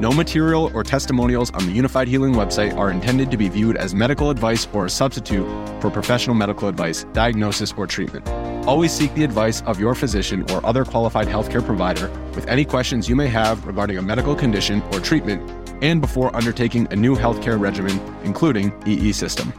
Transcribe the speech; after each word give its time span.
No 0.00 0.12
material 0.12 0.70
or 0.74 0.84
testimonials 0.84 1.50
on 1.50 1.66
the 1.66 1.76
Unifyd 1.76 2.06
Healing 2.06 2.32
website 2.32 2.76
are 2.76 2.92
intended 2.92 3.32
to 3.32 3.36
be 3.36 3.48
viewed 3.48 3.76
as 3.76 3.96
medical 3.96 4.30
advice 4.30 4.68
or 4.72 4.86
a 4.86 4.90
substitute 4.90 5.44
for 5.80 5.90
professional 5.90 6.36
medical 6.36 6.68
advice, 6.68 7.02
diagnosis, 7.12 7.74
or 7.76 7.84
treatment. 7.88 8.28
Always 8.64 8.92
seek 8.92 9.12
the 9.14 9.24
advice 9.24 9.60
of 9.62 9.80
your 9.80 9.96
physician 9.96 10.48
or 10.52 10.64
other 10.64 10.84
qualified 10.84 11.26
healthcare 11.26 11.64
provider 11.64 12.08
with 12.36 12.46
any 12.46 12.64
questions 12.64 13.08
you 13.08 13.16
may 13.16 13.26
have 13.26 13.66
regarding 13.66 13.98
a 13.98 14.02
medical 14.02 14.36
condition 14.36 14.82
or 14.92 15.00
treatment 15.00 15.42
and 15.82 16.00
before 16.00 16.34
undertaking 16.36 16.86
a 16.92 16.96
new 16.96 17.16
healthcare 17.16 17.58
regimen, 17.58 18.00
including 18.22 18.72
EE 18.86 19.10
system. 19.10 19.52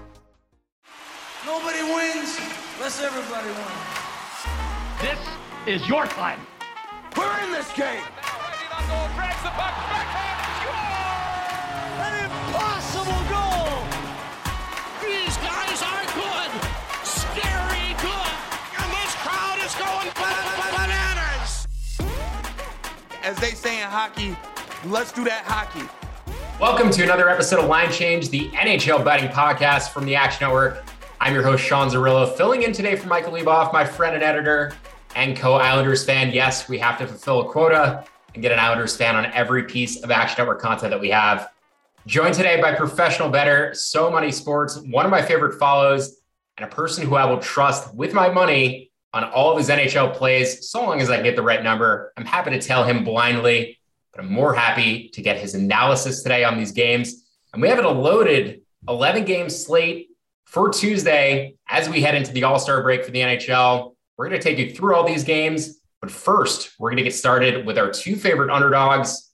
Nobody 1.46 1.84
wins 1.84 2.40
unless 2.78 3.02
everybody 3.02 3.50
wins. 3.50 5.02
This 5.02 5.82
is 5.82 5.90
your 5.90 6.06
time. 6.06 6.40
We're 7.18 7.44
in 7.44 7.52
this 7.52 7.70
game. 7.74 8.04
As 23.30 23.38
they 23.38 23.52
say 23.52 23.80
in 23.80 23.88
hockey, 23.88 24.36
let's 24.86 25.12
do 25.12 25.24
that 25.26 25.44
hockey. 25.46 25.88
Welcome 26.60 26.90
to 26.90 27.04
another 27.04 27.30
episode 27.30 27.60
of 27.60 27.70
Line 27.70 27.92
Change, 27.92 28.30
the 28.30 28.50
NHL 28.50 29.06
betting 29.06 29.30
podcast 29.30 29.90
from 29.90 30.06
the 30.06 30.16
Action 30.16 30.48
Network. 30.48 30.84
I'm 31.22 31.36
your 31.36 31.44
host, 31.44 31.64
Sean 31.64 31.90
Zerillo, 31.90 32.36
filling 32.36 32.64
in 32.64 32.74
today 32.74 32.96
for 32.96 33.08
Michael 33.08 33.34
Leboff, 33.34 33.72
my 33.72 33.86
friend 33.86 34.16
and 34.16 34.24
editor 34.24 34.74
and 35.16 35.38
co 35.38 35.54
Islanders 35.54 36.04
fan. 36.04 36.32
Yes, 36.32 36.68
we 36.68 36.80
have 36.80 36.98
to 36.98 37.06
fulfill 37.06 37.42
a 37.42 37.52
quota 37.52 38.04
and 38.34 38.42
get 38.42 38.52
an 38.52 38.58
Islanders 38.58 38.98
fan 38.98 39.16
on 39.16 39.28
every 39.28 39.62
piece 39.62 40.02
of 40.02 40.10
Action 40.10 40.38
Network 40.40 40.60
content 40.60 40.90
that 40.90 41.00
we 41.00 41.12
have. 41.12 41.52
Joined 42.08 42.34
today 42.34 42.60
by 42.60 42.74
professional 42.74 43.30
bettor, 43.30 43.76
So 43.76 44.10
Money 44.10 44.32
Sports, 44.32 44.80
one 44.88 45.06
of 45.06 45.12
my 45.12 45.22
favorite 45.22 45.60
follows, 45.60 46.20
and 46.58 46.66
a 46.66 46.76
person 46.76 47.06
who 47.06 47.14
I 47.14 47.26
will 47.26 47.38
trust 47.38 47.94
with 47.94 48.12
my 48.12 48.30
money 48.30 48.89
on 49.14 49.24
all 49.24 49.52
of 49.52 49.58
his 49.58 49.70
NHL 49.70 50.14
plays, 50.14 50.70
so 50.70 50.84
long 50.84 51.02
as 51.02 51.10
I 51.10 51.16
can 51.16 51.24
get 51.24 51.36
the 51.36 51.42
right 51.42 51.64
number. 51.64 52.14
I'm 52.18 52.26
happy 52.26 52.52
to 52.52 52.62
tell 52.62 52.84
him 52.84 53.04
blindly, 53.04 53.80
but 54.14 54.24
I'm 54.24 54.32
more 54.32 54.54
happy 54.54 55.10
to 55.10 55.22
get 55.22 55.38
his 55.38 55.56
analysis 55.56 56.22
today 56.22 56.44
on 56.44 56.58
these 56.58 56.72
games. 56.72 57.26
And 57.54 57.62
we 57.62 57.70
have 57.70 57.84
a 57.84 57.90
loaded 57.90 58.62
11 58.88 59.26
game 59.26 59.50
slate 59.50 60.10
for 60.46 60.70
Tuesday 60.70 61.56
as 61.68 61.90
we 61.90 62.02
head 62.02 62.16
into 62.16 62.32
the 62.32 62.44
All 62.44 62.60
Star 62.60 62.82
break 62.82 63.04
for 63.04 63.12
the 63.12 63.20
NHL. 63.20 63.96
We're 64.18 64.30
going 64.30 64.40
to 64.40 64.44
take 64.44 64.58
you 64.58 64.74
through 64.74 64.96
all 64.96 65.06
these 65.06 65.24
games. 65.24 65.80
But 66.02 66.12
first, 66.12 66.72
we're 66.80 66.90
going 66.90 66.98
to 66.98 67.04
get 67.04 67.14
started 67.14 67.66
with 67.66 67.78
our 67.78 67.92
two 67.92 68.16
favorite 68.16 68.50
underdogs. 68.50 69.32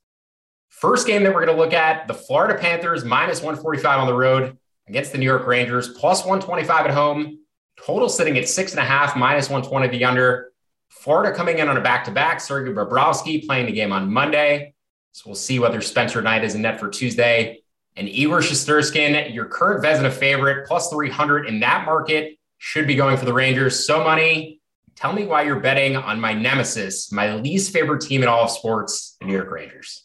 First 0.70 1.08
game 1.08 1.24
that 1.24 1.34
we're 1.34 1.46
going 1.46 1.56
to 1.56 1.62
look 1.62 1.74
at 1.74 2.08
the 2.08 2.14
Florida 2.14 2.60
Panthers 2.60 3.06
minus 3.06 3.40
145 3.40 4.00
on 4.00 4.08
the 4.08 4.14
road 4.14 4.58
against 4.88 5.12
the 5.12 5.18
New 5.18 5.26
York 5.26 5.48
Rangers, 5.48 5.90
plus 5.90 6.20
125 6.26 6.88
at 6.88 6.92
home. 6.92 7.40
Total 7.84 8.10
sitting 8.10 8.38
at 8.38 8.48
six 8.48 8.72
and 8.72 8.80
a 8.80 8.86
half, 8.86 9.16
minus 9.16 9.50
120 9.50 9.88
the 9.90 10.06
under. 10.06 10.52
Florida 10.90 11.36
coming 11.36 11.60
in 11.60 11.68
on 11.68 11.78
a 11.78 11.82
back 11.82 12.06
to 12.06 12.12
back. 12.12 12.40
Sergei 12.40 12.72
Bobrovsky 12.72 13.46
playing 13.46 13.66
the 13.66 13.72
game 13.72 13.92
on 13.92 14.12
Monday. 14.12 14.74
So 15.12 15.24
we'll 15.28 15.36
see 15.36 15.60
whether 15.60 15.82
Spencer 15.82 16.22
Knight 16.22 16.44
is 16.44 16.56
in 16.56 16.62
net 16.62 16.80
for 16.80 16.90
Tuesday. 16.90 17.62
And 17.96 18.10
Igor 18.10 18.40
Shesterkin, 18.40 19.34
your 19.34 19.46
current 19.46 19.84
Vezina 19.84 20.12
favorite, 20.12 20.68
plus 20.68 20.90
300 20.90 21.48
in 21.48 21.62
that 21.62 21.86
market, 21.86 22.38
should 22.58 22.88
be 22.88 22.96
going 22.96 23.18
for 23.18 23.26
the 23.26 23.34
Rangers. 23.34 23.86
So 23.86 24.04
money. 24.04 24.62
Tell 24.96 25.12
me 25.12 25.26
why 25.26 25.42
you're 25.42 25.60
betting 25.60 25.98
on 25.98 26.22
my 26.22 26.34
nemesis, 26.34 27.12
my 27.12 27.36
least 27.36 27.74
favorite 27.74 28.02
team 28.02 28.24
in 28.24 28.30
all 28.30 28.46
of 28.46 28.50
sports, 28.50 29.18
the 29.20 29.28
New 29.28 29.34
York 29.34 29.52
Rangers. 29.52 30.04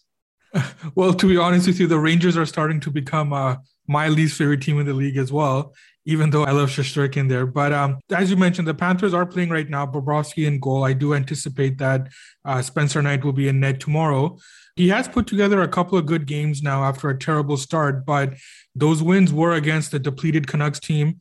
Well, 0.96 1.14
to 1.14 1.28
be 1.28 1.36
honest 1.36 1.68
with 1.68 1.78
you, 1.78 1.86
the 1.86 1.98
Rangers 1.98 2.36
are 2.36 2.44
starting 2.44 2.80
to 2.80 2.90
become 2.90 3.32
uh, 3.32 3.56
my 3.86 4.08
least 4.08 4.36
favorite 4.36 4.62
team 4.62 4.80
in 4.80 4.86
the 4.86 4.92
league 4.92 5.16
as 5.16 5.32
well, 5.32 5.74
even 6.04 6.30
though 6.30 6.44
I 6.44 6.52
love 6.52 6.70
Shesterkin 6.70 7.28
there. 7.28 7.46
But 7.46 7.72
um, 7.72 7.98
as 8.10 8.30
you 8.30 8.36
mentioned, 8.36 8.66
the 8.66 8.74
Panthers 8.74 9.14
are 9.14 9.26
playing 9.26 9.50
right 9.50 9.68
now, 9.68 9.86
Bobrovsky 9.86 10.46
in 10.46 10.58
goal. 10.58 10.84
I 10.84 10.92
do 10.92 11.14
anticipate 11.14 11.78
that 11.78 12.08
uh, 12.44 12.62
Spencer 12.62 13.02
Knight 13.02 13.24
will 13.24 13.32
be 13.32 13.48
in 13.48 13.60
net 13.60 13.80
tomorrow. 13.80 14.38
He 14.76 14.88
has 14.88 15.08
put 15.08 15.26
together 15.26 15.62
a 15.62 15.68
couple 15.68 15.98
of 15.98 16.06
good 16.06 16.26
games 16.26 16.62
now 16.62 16.84
after 16.84 17.10
a 17.10 17.18
terrible 17.18 17.56
start, 17.56 18.06
but 18.06 18.34
those 18.74 19.02
wins 19.02 19.32
were 19.32 19.52
against 19.52 19.90
the 19.90 19.98
depleted 19.98 20.46
Canucks 20.46 20.80
team 20.80 21.20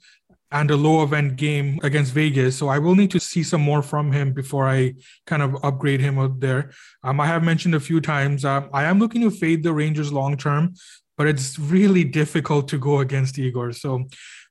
and 0.51 0.71
a 0.71 0.75
low 0.75 1.03
event 1.03 1.35
game 1.35 1.79
against 1.83 2.13
Vegas. 2.13 2.57
So 2.57 2.69
I 2.69 2.79
will 2.79 2.95
need 2.95 3.11
to 3.11 3.19
see 3.19 3.43
some 3.43 3.61
more 3.61 3.81
from 3.83 4.11
him 4.11 4.33
before 4.33 4.67
I 4.67 4.95
kind 5.27 5.43
of 5.43 5.57
upgrade 5.63 5.99
him 5.99 6.17
out 6.17 6.39
there. 6.39 6.71
Um, 7.03 7.19
I 7.19 7.27
have 7.27 7.43
mentioned 7.43 7.75
a 7.75 7.79
few 7.79 8.01
times, 8.01 8.45
uh, 8.45 8.67
I 8.73 8.85
am 8.85 8.99
looking 8.99 9.21
to 9.21 9.31
fade 9.31 9.63
the 9.63 9.73
Rangers 9.73 10.11
long 10.11 10.37
term, 10.37 10.73
but 11.17 11.27
it's 11.27 11.59
really 11.59 12.03
difficult 12.03 12.67
to 12.69 12.79
go 12.79 12.99
against 12.99 13.37
Igor. 13.37 13.73
So 13.73 14.05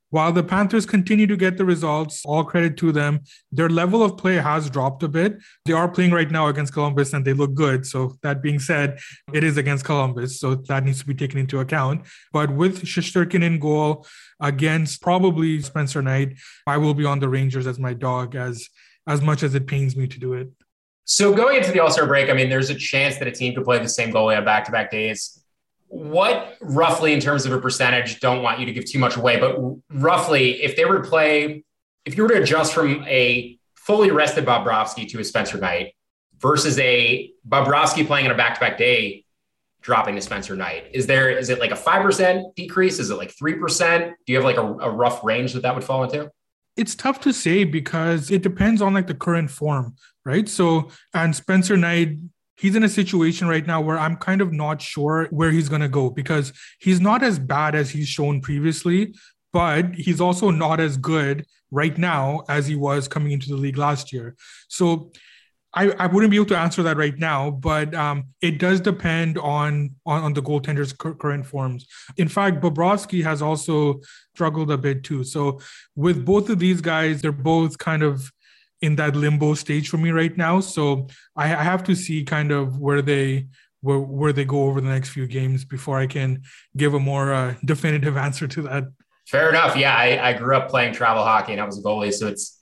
while 0.09 0.31
the 0.31 0.43
Panthers 0.43 0.85
continue 0.85 1.27
to 1.27 1.37
get 1.37 1.57
the 1.57 1.65
results, 1.65 2.25
all 2.25 2.43
credit 2.43 2.77
to 2.77 2.91
them, 2.91 3.21
their 3.51 3.69
level 3.69 4.03
of 4.03 4.17
play 4.17 4.35
has 4.35 4.69
dropped 4.69 5.03
a 5.03 5.07
bit. 5.07 5.37
They 5.65 5.73
are 5.73 5.87
playing 5.87 6.11
right 6.11 6.29
now 6.29 6.47
against 6.47 6.73
Columbus 6.73 7.13
and 7.13 7.23
they 7.23 7.33
look 7.33 7.53
good. 7.53 7.85
So, 7.85 8.17
that 8.23 8.41
being 8.41 8.59
said, 8.59 8.99
it 9.33 9.43
is 9.43 9.57
against 9.57 9.85
Columbus. 9.85 10.39
So, 10.39 10.55
that 10.55 10.83
needs 10.83 10.99
to 10.99 11.05
be 11.05 11.13
taken 11.13 11.39
into 11.39 11.59
account. 11.59 12.07
But 12.33 12.51
with 12.51 12.83
Shesterkin 12.83 13.43
in 13.43 13.59
goal 13.59 14.07
against 14.39 15.01
probably 15.01 15.61
Spencer 15.61 16.01
Knight, 16.01 16.37
I 16.65 16.77
will 16.77 16.93
be 16.93 17.05
on 17.05 17.19
the 17.19 17.29
Rangers 17.29 17.67
as 17.67 17.79
my 17.79 17.93
dog 17.93 18.35
as 18.35 18.67
as 19.07 19.21
much 19.21 19.41
as 19.41 19.55
it 19.55 19.65
pains 19.65 19.95
me 19.95 20.07
to 20.07 20.19
do 20.19 20.33
it. 20.33 20.49
So, 21.05 21.33
going 21.33 21.57
into 21.57 21.71
the 21.71 21.79
All 21.79 21.91
Star 21.91 22.05
break, 22.05 22.29
I 22.29 22.33
mean, 22.33 22.49
there's 22.49 22.69
a 22.69 22.75
chance 22.75 23.17
that 23.17 23.27
a 23.27 23.31
team 23.31 23.55
could 23.55 23.65
play 23.65 23.79
the 23.79 23.89
same 23.89 24.11
goalie 24.11 24.37
on 24.37 24.45
back 24.45 24.65
to 24.65 24.71
back 24.71 24.91
days 24.91 25.38
what 25.89 26.55
roughly 26.61 27.13
in 27.13 27.19
terms 27.19 27.45
of 27.45 27.51
a 27.51 27.59
percentage 27.59 28.19
don't 28.19 28.43
want 28.43 28.59
you 28.59 28.65
to 28.65 28.71
give 28.71 28.85
too 28.85 28.99
much 28.99 29.17
away 29.17 29.39
but 29.39 29.57
roughly 29.99 30.61
if 30.63 30.75
they 30.75 30.85
were 30.85 31.01
to 31.01 31.07
play 31.07 31.63
if 32.05 32.15
you 32.15 32.23
were 32.23 32.29
to 32.29 32.41
adjust 32.41 32.73
from 32.73 33.03
a 33.05 33.57
fully 33.75 34.11
rested 34.11 34.45
Bobrovsky 34.45 35.09
to 35.09 35.19
a 35.19 35.23
Spencer 35.23 35.57
Knight 35.57 35.93
versus 36.37 36.77
a 36.79 37.31
Bobrovsky 37.47 38.05
playing 38.05 38.27
on 38.27 38.31
a 38.31 38.37
back-to-back 38.37 38.77
day 38.77 39.25
dropping 39.81 40.15
to 40.15 40.21
Spencer 40.21 40.55
Knight 40.55 40.85
is 40.93 41.07
there 41.07 41.29
is 41.29 41.49
it 41.49 41.59
like 41.59 41.71
a 41.71 41.75
5% 41.75 42.55
decrease? 42.55 42.99
Is 42.99 43.09
it 43.09 43.15
like 43.15 43.35
3% 43.35 44.13
do 44.25 44.33
you 44.33 44.35
have 44.35 44.45
like 44.45 44.57
a, 44.57 44.61
a 44.61 44.89
rough 44.91 45.23
range 45.23 45.53
that 45.53 45.63
that 45.63 45.73
would 45.73 45.83
fall 45.83 46.03
into? 46.03 46.29
It's 46.77 46.95
tough 46.95 47.19
to 47.21 47.33
say 47.33 47.63
because 47.63 48.29
it 48.29 48.43
depends 48.43 48.81
on 48.81 48.93
like 48.93 49.07
the 49.07 49.15
current 49.15 49.49
form 49.49 49.95
right? 50.25 50.47
So 50.47 50.89
and 51.13 51.35
Spencer 51.35 51.75
Knight 51.75 52.17
he's 52.59 52.75
in 52.75 52.83
a 52.83 52.89
situation 52.89 53.47
right 53.47 53.65
now 53.65 53.81
where 53.81 53.97
I'm 53.97 54.17
kind 54.17 54.41
of 54.41 54.51
not 54.51 54.81
sure 54.81 55.27
where 55.31 55.51
he's 55.51 55.69
going 55.69 55.81
to 55.81 55.87
go 55.87 56.09
because 56.09 56.51
he's 56.79 56.99
not 56.99 57.23
as 57.23 57.39
bad 57.39 57.73
as 57.73 57.89
he's 57.89 58.07
shown 58.07 58.41
previously, 58.41 59.15
but 59.53 59.95
he's 59.95 60.21
also 60.21 60.51
not 60.51 60.79
as 60.79 60.97
good 60.97 61.45
right 61.71 61.97
now 61.97 62.43
as 62.49 62.67
he 62.67 62.75
was 62.75 63.07
coming 63.07 63.31
into 63.31 63.49
the 63.49 63.55
league 63.55 63.77
last 63.77 64.11
year. 64.11 64.35
So 64.67 65.11
I, 65.73 65.91
I 65.91 66.07
wouldn't 66.07 66.31
be 66.31 66.37
able 66.37 66.47
to 66.47 66.57
answer 66.57 66.81
that 66.83 66.97
right 66.97 67.17
now, 67.17 67.51
but 67.51 67.93
um, 67.93 68.25
it 68.41 68.57
does 68.57 68.81
depend 68.81 69.37
on, 69.37 69.95
on, 70.05 70.23
on 70.23 70.33
the 70.33 70.41
goaltender's 70.41 70.93
current 70.93 71.45
forms. 71.45 71.87
In 72.17 72.27
fact, 72.27 72.59
Bobrovsky 72.59 73.23
has 73.23 73.41
also 73.41 74.01
struggled 74.33 74.71
a 74.71 74.77
bit 74.77 75.03
too. 75.03 75.23
So 75.23 75.59
with 75.95 76.25
both 76.25 76.49
of 76.49 76.57
these 76.57 76.81
guys, 76.81 77.21
they're 77.21 77.31
both 77.31 77.77
kind 77.77 78.01
of 78.01 78.31
in 78.81 78.95
that 78.95 79.15
limbo 79.15 79.53
stage 79.53 79.89
for 79.89 79.97
me 79.97 80.11
right 80.11 80.35
now. 80.37 80.59
So 80.59 81.07
I, 81.35 81.45
I 81.45 81.63
have 81.63 81.83
to 81.85 81.95
see 81.95 82.23
kind 82.23 82.51
of 82.51 82.79
where 82.79 83.01
they 83.01 83.47
where 83.81 83.99
where 83.99 84.33
they 84.33 84.45
go 84.45 84.63
over 84.63 84.81
the 84.81 84.89
next 84.89 85.09
few 85.09 85.27
games 85.27 85.65
before 85.65 85.99
I 85.99 86.07
can 86.07 86.43
give 86.75 86.93
a 86.93 86.99
more 86.99 87.33
uh, 87.33 87.55
definitive 87.65 88.17
answer 88.27 88.47
to 88.47 88.61
that. 88.63 88.85
Fair 89.27 89.49
enough. 89.49 89.75
Yeah, 89.75 89.95
I, 89.95 90.29
I 90.29 90.33
grew 90.33 90.55
up 90.55 90.69
playing 90.69 90.93
travel 90.93 91.23
hockey 91.23 91.51
and 91.51 91.61
I 91.61 91.65
was 91.65 91.77
a 91.77 91.83
goalie, 91.83 92.13
so 92.13 92.27
it's 92.27 92.59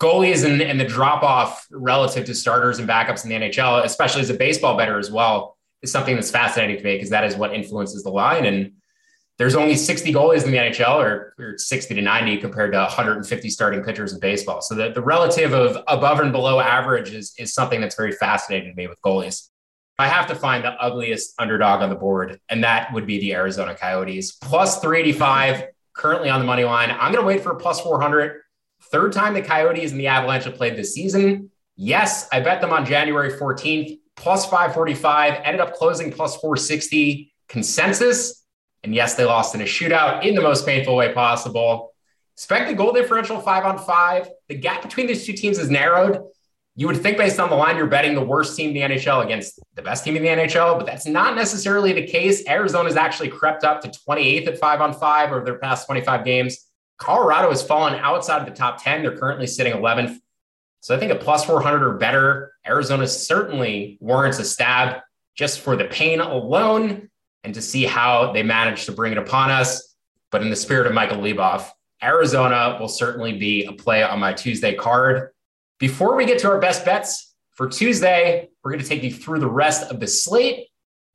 goalies 0.00 0.44
and, 0.44 0.60
and 0.60 0.80
the 0.80 0.84
drop 0.84 1.22
off 1.22 1.66
relative 1.70 2.24
to 2.26 2.34
starters 2.34 2.78
and 2.78 2.88
backups 2.88 3.24
in 3.24 3.30
the 3.30 3.36
NHL, 3.48 3.84
especially 3.84 4.22
as 4.22 4.30
a 4.30 4.34
baseball 4.34 4.76
bettor 4.76 4.98
as 4.98 5.10
well. 5.10 5.56
is 5.82 5.92
something 5.92 6.14
that's 6.14 6.30
fascinating 6.30 6.76
to 6.76 6.84
me 6.84 6.94
because 6.94 7.10
that 7.10 7.24
is 7.24 7.36
what 7.36 7.54
influences 7.54 8.02
the 8.02 8.10
line. 8.10 8.46
And 8.46 8.72
there's 9.38 9.54
only 9.54 9.76
60 9.76 10.12
goalies 10.12 10.44
in 10.44 10.50
the 10.50 10.56
NHL 10.56 10.96
or, 10.96 11.34
or 11.38 11.56
60 11.56 11.94
to 11.94 12.02
90 12.02 12.38
compared 12.38 12.72
to 12.72 12.78
150 12.78 13.50
starting 13.50 13.82
pitchers 13.84 14.12
in 14.12 14.18
baseball. 14.18 14.60
So 14.60 14.74
the, 14.74 14.90
the 14.90 15.00
relative 15.00 15.52
of 15.52 15.82
above 15.86 16.18
and 16.20 16.32
below 16.32 16.58
average 16.58 17.12
is, 17.12 17.34
is 17.38 17.54
something 17.54 17.80
that's 17.80 17.94
very 17.94 18.12
fascinating 18.12 18.70
to 18.70 18.76
me 18.76 18.88
with 18.88 19.00
goalies. 19.00 19.48
I 19.96 20.08
have 20.08 20.26
to 20.28 20.34
find 20.34 20.64
the 20.64 20.72
ugliest 20.80 21.34
underdog 21.38 21.82
on 21.82 21.88
the 21.88 21.96
board, 21.96 22.40
and 22.48 22.62
that 22.62 22.92
would 22.92 23.06
be 23.06 23.18
the 23.18 23.34
Arizona 23.34 23.74
Coyotes. 23.74 24.32
Plus 24.32 24.80
385, 24.80 25.64
currently 25.94 26.30
on 26.30 26.40
the 26.40 26.46
money 26.46 26.64
line. 26.64 26.90
I'm 26.90 27.12
going 27.12 27.22
to 27.22 27.26
wait 27.26 27.42
for 27.42 27.54
plus 27.56 27.80
400. 27.80 28.40
Third 28.90 29.12
time 29.12 29.34
the 29.34 29.42
Coyotes 29.42 29.90
and 29.90 30.00
the 30.00 30.06
Avalanche 30.06 30.44
have 30.44 30.54
played 30.54 30.76
this 30.76 30.94
season. 30.94 31.50
Yes, 31.76 32.28
I 32.32 32.40
bet 32.40 32.60
them 32.60 32.72
on 32.72 32.86
January 32.86 33.32
14th, 33.32 33.98
plus 34.16 34.44
545, 34.46 35.40
ended 35.44 35.60
up 35.60 35.74
closing 35.74 36.12
plus 36.12 36.36
460 36.36 37.32
consensus. 37.48 38.44
And 38.84 38.94
yes, 38.94 39.14
they 39.14 39.24
lost 39.24 39.54
in 39.54 39.60
a 39.60 39.64
shootout 39.64 40.24
in 40.24 40.34
the 40.34 40.40
most 40.40 40.64
painful 40.66 40.96
way 40.96 41.12
possible. 41.12 41.92
Expect 42.34 42.62
Expected 42.62 42.78
goal 42.78 42.92
differential 42.92 43.40
five 43.40 43.64
on 43.64 43.78
five. 43.78 44.28
The 44.48 44.54
gap 44.54 44.82
between 44.82 45.08
these 45.08 45.26
two 45.26 45.32
teams 45.32 45.58
is 45.58 45.70
narrowed. 45.70 46.22
You 46.76 46.86
would 46.86 47.02
think, 47.02 47.18
based 47.18 47.40
on 47.40 47.50
the 47.50 47.56
line, 47.56 47.76
you're 47.76 47.88
betting 47.88 48.14
the 48.14 48.24
worst 48.24 48.56
team 48.56 48.68
in 48.68 48.74
the 48.74 48.94
NHL 48.94 49.24
against 49.24 49.58
the 49.74 49.82
best 49.82 50.04
team 50.04 50.14
in 50.14 50.22
the 50.22 50.28
NHL, 50.28 50.76
but 50.76 50.86
that's 50.86 51.06
not 51.06 51.34
necessarily 51.34 51.92
the 51.92 52.06
case. 52.06 52.46
Arizona's 52.46 52.94
actually 52.94 53.30
crept 53.30 53.64
up 53.64 53.80
to 53.80 53.88
28th 53.88 54.46
at 54.46 54.58
five 54.58 54.80
on 54.80 54.94
five 54.94 55.32
over 55.32 55.44
their 55.44 55.58
past 55.58 55.86
25 55.86 56.24
games. 56.24 56.56
Colorado 56.96 57.48
has 57.48 57.64
fallen 57.64 57.94
outside 57.94 58.40
of 58.40 58.46
the 58.46 58.54
top 58.54 58.80
10. 58.80 59.02
They're 59.02 59.16
currently 59.16 59.48
sitting 59.48 59.72
11th. 59.72 60.18
So 60.78 60.94
I 60.94 61.00
think 61.00 61.10
a 61.10 61.16
plus 61.16 61.44
400 61.44 61.82
or 61.82 61.94
better. 61.94 62.52
Arizona 62.64 63.08
certainly 63.08 63.98
warrants 64.00 64.38
a 64.38 64.44
stab 64.44 65.00
just 65.34 65.58
for 65.58 65.74
the 65.74 65.86
pain 65.86 66.20
alone 66.20 67.10
and 67.44 67.54
to 67.54 67.62
see 67.62 67.84
how 67.84 68.32
they 68.32 68.42
manage 68.42 68.86
to 68.86 68.92
bring 68.92 69.12
it 69.12 69.18
upon 69.18 69.50
us. 69.50 69.96
But 70.30 70.42
in 70.42 70.50
the 70.50 70.56
spirit 70.56 70.86
of 70.86 70.92
Michael 70.92 71.18
Leboff, 71.18 71.70
Arizona 72.02 72.76
will 72.80 72.88
certainly 72.88 73.38
be 73.38 73.64
a 73.64 73.72
play 73.72 74.02
on 74.02 74.20
my 74.20 74.32
Tuesday 74.32 74.74
card. 74.74 75.30
Before 75.78 76.16
we 76.16 76.26
get 76.26 76.38
to 76.40 76.50
our 76.50 76.58
best 76.58 76.84
bets 76.84 77.34
for 77.52 77.68
Tuesday, 77.68 78.48
we're 78.62 78.72
going 78.72 78.82
to 78.82 78.88
take 78.88 79.02
you 79.02 79.12
through 79.12 79.40
the 79.40 79.50
rest 79.50 79.90
of 79.90 80.00
the 80.00 80.06
slate. 80.06 80.66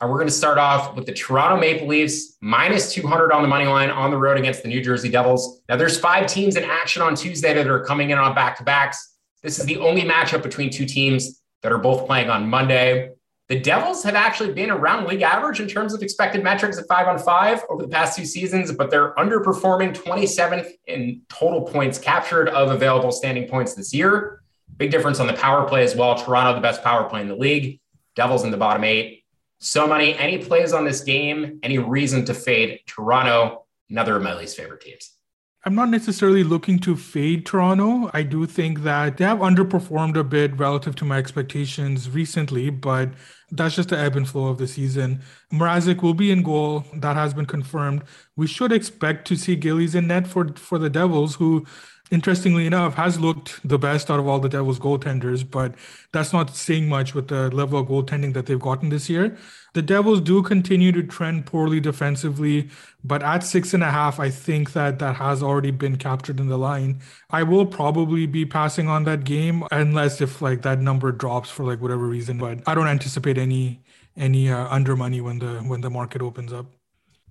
And 0.02 0.10
we're 0.10 0.18
going 0.18 0.28
to 0.28 0.34
start 0.34 0.58
off 0.58 0.96
with 0.96 1.06
the 1.06 1.14
Toronto 1.14 1.58
Maple 1.58 1.88
Leafs 1.88 2.36
minus 2.42 2.92
200 2.92 3.32
on 3.32 3.42
the 3.42 3.48
money 3.48 3.66
line 3.66 3.90
on 3.90 4.12
the 4.12 4.18
road 4.18 4.38
against 4.38 4.62
the 4.62 4.68
New 4.68 4.84
Jersey 4.84 5.08
Devils. 5.08 5.62
Now, 5.70 5.78
there's 5.78 5.98
five 5.98 6.28
teams 6.28 6.58
in 6.58 6.66
action 6.66 7.02
on 7.02 7.16
Tuesday 7.16 7.54
that 7.54 7.68
are 7.68 7.86
coming 7.86 8.10
in 8.10 8.18
on 8.18 8.36
back 8.36 8.58
to 8.58 8.64
backs. 8.64 9.16
This 9.44 9.60
is 9.60 9.66
the 9.66 9.78
only 9.78 10.02
matchup 10.02 10.44
between 10.44 10.70
two 10.70 10.86
teams 10.86 11.42
that 11.62 11.72
are 11.72 11.78
both 11.78 12.06
playing 12.06 12.30
on 12.30 12.50
Monday. 12.50 13.12
The 13.50 13.60
Devils 13.60 14.04
have 14.04 14.16
actually 14.16 14.54
been 14.54 14.72
around 14.72 15.06
league 15.06 15.22
average 15.22 15.60
in 15.60 15.68
terms 15.68 15.94
of 15.94 16.02
expected 16.02 16.44
metrics 16.44 16.78
at 16.78 16.88
five 16.88 17.08
on 17.08 17.20
five 17.20 17.62
over 17.70 17.82
the 17.84 17.90
past 17.90 18.18
two 18.18 18.26
seasons, 18.26 18.72
but 18.72 18.90
they're 18.90 19.14
underperforming 19.16 19.94
27th 19.94 20.70
in 20.88 21.22
total 21.28 21.62
points 21.62 22.00
captured 22.00 22.48
of 22.50 22.72
available 22.72 23.12
standing 23.12 23.50
points 23.50 23.74
this 23.74 23.94
year. 23.94 24.42
Big 24.78 24.92
difference 24.92 25.20
on 25.20 25.28
the 25.28 25.34
power 25.34 25.68
play 25.68 25.84
as 25.84 25.94
well. 25.94 26.16
Toronto, 26.16 26.56
the 26.56 26.62
best 26.62 26.84
power 26.84 27.10
play 27.10 27.22
in 27.22 27.28
the 27.28 27.36
league. 27.36 27.82
Devils 28.16 28.46
in 28.46 28.52
the 28.52 28.58
bottom 28.58 28.84
eight. 28.86 29.24
So 29.60 29.88
Money. 29.88 30.16
Any 30.16 30.38
plays 30.38 30.74
on 30.74 30.86
this 30.86 31.02
game? 31.02 31.60
Any 31.64 31.78
reason 31.78 32.26
to 32.26 32.34
fade 32.34 32.80
Toronto? 32.86 33.66
Another 33.90 34.16
of 34.16 34.24
my 34.24 34.36
least 34.36 34.58
favorite 34.58 34.82
teams. 34.82 35.18
I'm 35.66 35.76
not 35.76 35.90
necessarily 35.90 36.44
looking 36.44 36.78
to 36.80 36.98
fade 36.98 37.46
Toronto. 37.46 38.12
I 38.14 38.24
do 38.24 38.46
think 38.46 38.84
that 38.84 39.16
they 39.16 39.24
have 39.24 39.38
underperformed 39.38 40.18
a 40.18 40.24
bit 40.24 40.58
relative 40.58 40.94
to 40.98 41.06
my 41.06 41.18
expectations 41.18 42.10
recently, 42.10 42.70
but 42.70 43.12
that's 43.50 43.76
just 43.76 43.88
the 43.90 43.98
ebb 43.98 44.18
and 44.18 44.28
flow 44.28 44.48
of 44.48 44.58
the 44.58 44.68
season. 44.68 45.22
Mrazek 45.54 46.02
will 46.02 46.16
be 46.16 46.32
in 46.32 46.44
goal. 46.44 46.84
That 46.96 47.16
has 47.16 47.34
been 47.34 47.46
confirmed. 47.46 48.04
We 48.36 48.46
should 48.46 48.74
expect 48.74 49.26
to 49.30 49.38
see 49.38 49.56
Gillies 49.56 49.96
in 49.96 50.08
net 50.08 50.28
for, 50.28 50.50
for 50.56 50.78
the 50.78 50.90
Devils, 50.90 51.36
who 51.36 51.66
interestingly 52.12 52.68
enough, 52.68 52.96
has 52.96 53.20
looked 53.20 53.68
the 53.68 53.80
best 53.80 54.12
out 54.12 54.20
of 54.20 54.28
all 54.28 54.40
the 54.40 54.50
Devils 54.50 54.80
goaltenders, 54.80 55.50
but 55.50 55.74
that's 56.12 56.32
not 56.34 56.56
saying 56.56 56.88
much 56.88 57.16
with 57.16 57.30
the 57.30 57.50
level 57.50 57.80
of 57.80 57.88
goaltending 57.88 58.34
that 58.34 58.46
they've 58.46 58.60
gotten 58.60 58.90
this 58.90 59.10
year. 59.10 59.38
The 59.74 59.82
Devils 59.82 60.22
do 60.22 60.44
continue 60.44 60.92
to 60.92 61.02
trend 61.02 61.46
poorly 61.48 61.80
defensively, 61.80 62.70
but 63.04 63.24
at 63.24 63.40
six 63.44 63.74
and 63.74 63.84
a 63.84 63.90
half, 63.90 64.20
I 64.20 64.30
think 64.30 64.74
that 64.74 65.00
that 65.00 65.16
has 65.16 65.42
already 65.42 65.72
been 65.72 65.98
captured 65.98 66.40
in 66.40 66.48
the 66.48 66.58
line. 66.58 67.02
I 67.32 67.44
will 67.44 67.66
probably 67.66 68.28
be 68.28 68.46
passing 68.46 68.88
on 68.88 69.06
that 69.06 69.24
game 69.24 69.64
unless 69.72 70.22
if 70.22 70.42
like 70.42 70.62
that 70.62 70.80
number 70.80 71.12
drops 71.12 71.50
for 71.50 71.64
like 71.66 71.82
whatever 71.82 72.08
reason, 72.08 72.38
but 72.38 72.60
I 72.68 72.76
don't 72.76 72.88
anticipate 72.88 73.38
any 73.38 73.82
any 74.16 74.50
uh, 74.52 74.68
under 74.70 74.96
money 74.96 75.22
when 75.22 75.40
the 75.40 75.60
when 75.62 75.82
the 75.82 75.90
market 75.90 76.22
opens 76.22 76.54
up. 76.54 76.68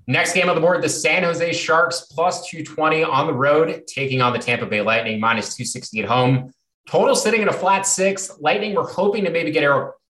Next 0.06 0.32
game 0.32 0.48
on 0.48 0.54
the 0.56 0.60
board, 0.60 0.82
the 0.82 0.88
San 0.88 1.22
Jose 1.22 1.52
Sharks 1.52 2.06
plus 2.10 2.48
220 2.48 3.04
on 3.04 3.26
the 3.26 3.34
road, 3.34 3.84
taking 3.86 4.20
on 4.20 4.32
the 4.32 4.38
Tampa 4.38 4.66
Bay 4.66 4.80
Lightning 4.80 5.20
minus 5.20 5.54
260 5.56 6.00
at 6.00 6.08
home. 6.08 6.52
Total 6.88 7.14
sitting 7.14 7.42
at 7.42 7.48
a 7.48 7.52
flat 7.52 7.86
six. 7.86 8.32
Lightning 8.40 8.74
were 8.74 8.86
hoping 8.86 9.24
to 9.24 9.30
maybe 9.30 9.52
get 9.52 9.62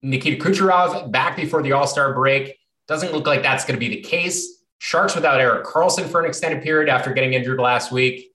Nikita 0.03 0.43
Kucherov 0.43 1.11
back 1.13 1.37
before 1.37 1.63
the 1.63 1.73
All 1.73 1.87
Star 1.87 2.15
break. 2.15 2.59
Doesn't 2.89 3.13
look 3.13 3.27
like 3.27 3.43
that's 3.43 3.65
going 3.65 3.79
to 3.79 3.81
be 3.81 3.95
the 3.95 4.01
case. 4.01 4.63
Sharks 4.79 5.15
without 5.15 5.41
Erik 5.41 5.65
Karlsson 5.65 6.07
for 6.07 6.21
an 6.21 6.27
extended 6.27 6.63
period 6.63 6.89
after 6.89 7.13
getting 7.13 7.35
injured 7.35 7.59
last 7.59 7.93
week. 7.93 8.31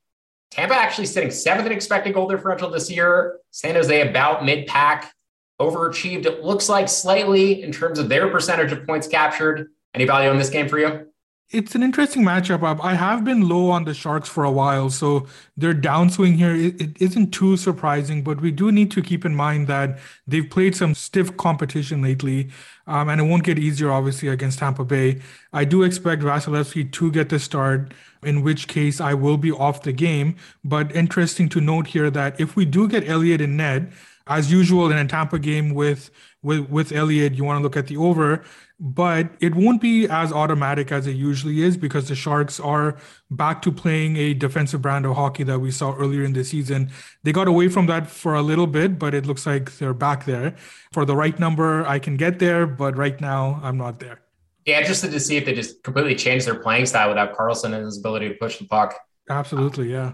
Tampa 0.52 0.76
actually 0.76 1.06
sitting 1.06 1.30
seventh 1.30 1.68
in 1.68 1.72
expected 1.72 2.14
goal 2.14 2.28
differential 2.28 2.70
this 2.70 2.90
year. 2.90 3.38
San 3.52 3.76
Jose 3.76 4.08
about 4.08 4.46
mid 4.46 4.68
pack, 4.68 5.14
overachieved. 5.60 6.26
It 6.26 6.44
looks 6.44 6.70
like 6.70 6.90
slightly 6.90 7.62
in 7.64 7.72
terms 7.72 8.00
of 8.00 8.10
their 8.10 8.30
percentage 8.30 8.72
of 8.72 8.86
points 8.86 9.08
captured. 9.08 9.70
Any 9.94 10.06
value 10.06 10.30
in 10.30 10.38
this 10.38 10.50
game 10.50 10.68
for 10.68 10.80
you? 10.80 11.09
It's 11.52 11.74
an 11.74 11.82
interesting 11.82 12.24
matchup. 12.24 12.80
I 12.84 12.94
have 12.94 13.24
been 13.24 13.50
low 13.50 13.72
on 13.72 13.86
the 13.86 13.94
Sharks 13.96 14.30
for 14.30 14.44
a 14.44 14.52
while, 14.52 14.92
so 14.92 15.26
their 15.58 15.74
downswing 15.74 16.36
here 16.36 16.56
it, 16.56 16.80
it 16.80 17.02
isn't 17.02 17.32
too 17.32 17.58
surprising. 17.58 18.24
But 18.24 18.40
we 18.40 18.52
do 18.52 18.72
need 18.72 18.92
to 18.92 19.02
keep 19.02 19.26
in 19.26 19.36
mind 19.36 19.68
that 19.68 19.98
they've 20.28 20.48
played 20.48 20.76
some 20.76 20.94
stiff 20.94 21.36
competition 21.38 22.04
lately, 22.04 22.50
um, 22.86 23.10
and 23.10 23.20
it 23.20 23.24
won't 23.24 23.44
get 23.44 23.58
easier, 23.58 23.92
obviously, 23.92 24.28
against 24.28 24.60
Tampa 24.60 24.86
Bay. 24.86 25.22
I 25.52 25.66
do 25.66 25.82
expect 25.82 26.22
Vasilevskiy 26.22 26.92
to 26.92 27.12
get 27.12 27.30
the 27.30 27.40
start, 27.40 27.94
in 28.22 28.44
which 28.44 28.68
case 28.68 29.02
I 29.02 29.16
will 29.16 29.38
be 29.38 29.52
off 29.52 29.82
the 29.82 29.94
game. 29.94 30.36
But 30.64 30.96
interesting 30.96 31.50
to 31.50 31.62
note 31.62 31.88
here 31.88 32.12
that 32.12 32.40
if 32.40 32.56
we 32.56 32.66
do 32.66 32.88
get 32.88 33.10
Elliott 33.10 33.42
in 33.42 33.58
net, 33.58 33.90
as 34.28 34.52
usual 34.52 34.92
in 34.92 34.98
a 34.98 35.08
Tampa 35.08 35.40
game 35.40 35.74
with 35.74 36.12
with 36.44 36.70
with 36.70 36.92
Elliott, 36.92 37.34
you 37.34 37.44
want 37.44 37.58
to 37.58 37.64
look 37.64 37.76
at 37.76 37.88
the 37.88 37.98
over 37.98 38.44
but 38.80 39.30
it 39.42 39.56
won't 39.56 39.82
be 39.82 40.08
as 40.08 40.32
automatic 40.32 40.92
as 40.92 41.06
it 41.06 41.16
usually 41.16 41.62
is 41.62 41.76
because 41.76 42.08
the 42.08 42.16
Sharks 42.16 42.60
are 42.60 42.98
back 43.30 43.62
to 43.64 43.72
playing 43.72 44.16
a 44.16 44.34
defensive 44.34 44.82
brand 44.82 45.06
of 45.06 45.16
hockey 45.16 45.44
that 45.44 45.60
we 45.60 45.70
saw 45.70 45.94
earlier 45.96 46.24
in 46.24 46.32
the 46.32 46.44
season. 46.44 46.90
They 47.24 47.34
got 47.34 47.48
away 47.48 47.68
from 47.68 47.88
that 47.88 48.08
for 48.08 48.36
a 48.36 48.42
little 48.42 48.68
bit, 48.68 48.98
but 48.98 49.14
it 49.14 49.26
looks 49.26 49.46
like 49.46 49.78
they're 49.78 49.94
back 49.94 50.26
there. 50.26 50.56
For 50.94 51.04
the 51.04 51.16
right 51.16 51.38
number, 51.38 51.86
I 51.86 52.00
can 52.00 52.16
get 52.16 52.40
there, 52.40 52.66
but 52.66 52.96
right 52.96 53.20
now 53.20 53.60
I'm 53.62 53.78
not 53.78 54.00
there. 54.00 54.22
Yeah, 54.66 54.80
interested 54.80 55.12
to 55.12 55.20
see 55.20 55.36
if 55.36 55.46
they 55.46 55.54
just 55.54 55.84
completely 55.84 56.16
changed 56.16 56.48
their 56.48 56.60
playing 56.60 56.86
style 56.86 57.10
without 57.10 57.36
Karlsson 57.36 57.74
and 57.74 57.86
his 57.86 57.98
ability 57.98 58.30
to 58.30 58.36
push 58.36 58.60
the 58.60 58.66
puck. 58.66 58.96
Absolutely, 59.30 59.92
yeah. 59.92 60.14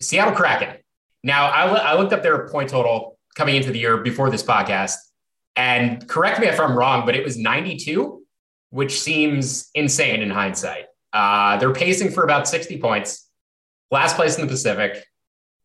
Seattle 0.00 0.34
Kraken. 0.34 0.76
Now, 1.22 1.48
I, 1.48 1.66
I 1.66 1.94
looked 1.98 2.14
up 2.14 2.22
their 2.22 2.48
point 2.48 2.70
total 2.70 3.18
coming 3.34 3.56
into 3.56 3.70
the 3.70 3.78
year 3.78 3.98
before 3.98 4.30
this 4.30 4.42
podcast 4.42 4.94
and 5.60 6.08
correct 6.08 6.40
me 6.40 6.46
if 6.46 6.58
I'm 6.58 6.74
wrong, 6.74 7.04
but 7.04 7.14
it 7.14 7.22
was 7.22 7.36
92, 7.36 8.22
which 8.70 8.98
seems 8.98 9.68
insane 9.74 10.22
in 10.22 10.30
hindsight. 10.30 10.86
Uh, 11.12 11.58
they're 11.58 11.74
pacing 11.74 12.12
for 12.12 12.24
about 12.24 12.48
60 12.48 12.78
points, 12.78 13.28
last 13.90 14.16
place 14.16 14.36
in 14.36 14.40
the 14.40 14.46
Pacific. 14.46 15.04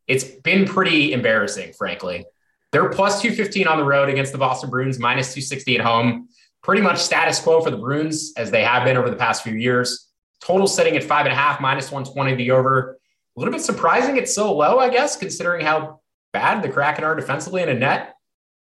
It's 0.06 0.26
been 0.26 0.66
pretty 0.66 1.14
embarrassing, 1.14 1.72
frankly. 1.72 2.26
They're 2.74 2.90
plus 2.90 3.22
215 3.22 3.68
on 3.68 3.78
the 3.78 3.86
road 3.86 4.10
against 4.10 4.34
the 4.34 4.38
Boston 4.38 4.70
Bruins, 4.70 5.00
minus 5.00 5.28
260 5.28 5.78
at 5.78 5.86
home. 5.86 6.28
Pretty 6.62 6.82
much 6.82 6.98
status 6.98 7.40
quo 7.40 7.62
for 7.62 7.72
the 7.72 7.78
Bruins 7.78 8.34
as 8.36 8.52
they 8.52 8.66
have 8.66 8.84
been 8.84 8.98
over 8.98 9.10
the 9.10 9.16
past 9.16 9.44
few 9.44 9.54
years. 9.54 10.12
Total 10.42 10.68
sitting 10.68 10.98
at 10.98 11.06
five 11.06 11.26
and 11.26 11.32
a 11.32 11.38
half, 11.38 11.62
minus 11.62 11.90
120 11.90 12.36
the 12.36 12.52
over. 12.52 12.98
A 13.38 13.40
little 13.40 13.54
bit 13.54 13.62
surprising 13.62 14.18
it's 14.18 14.36
so 14.36 14.54
low, 14.54 14.78
I 14.78 14.90
guess, 14.90 15.16
considering 15.16 15.66
how 15.66 16.02
bad 16.34 16.62
the 16.62 16.70
Kraken 16.70 17.06
are 17.06 17.16
defensively 17.16 17.62
in 17.62 17.70
a 17.70 17.74
net. 17.74 18.15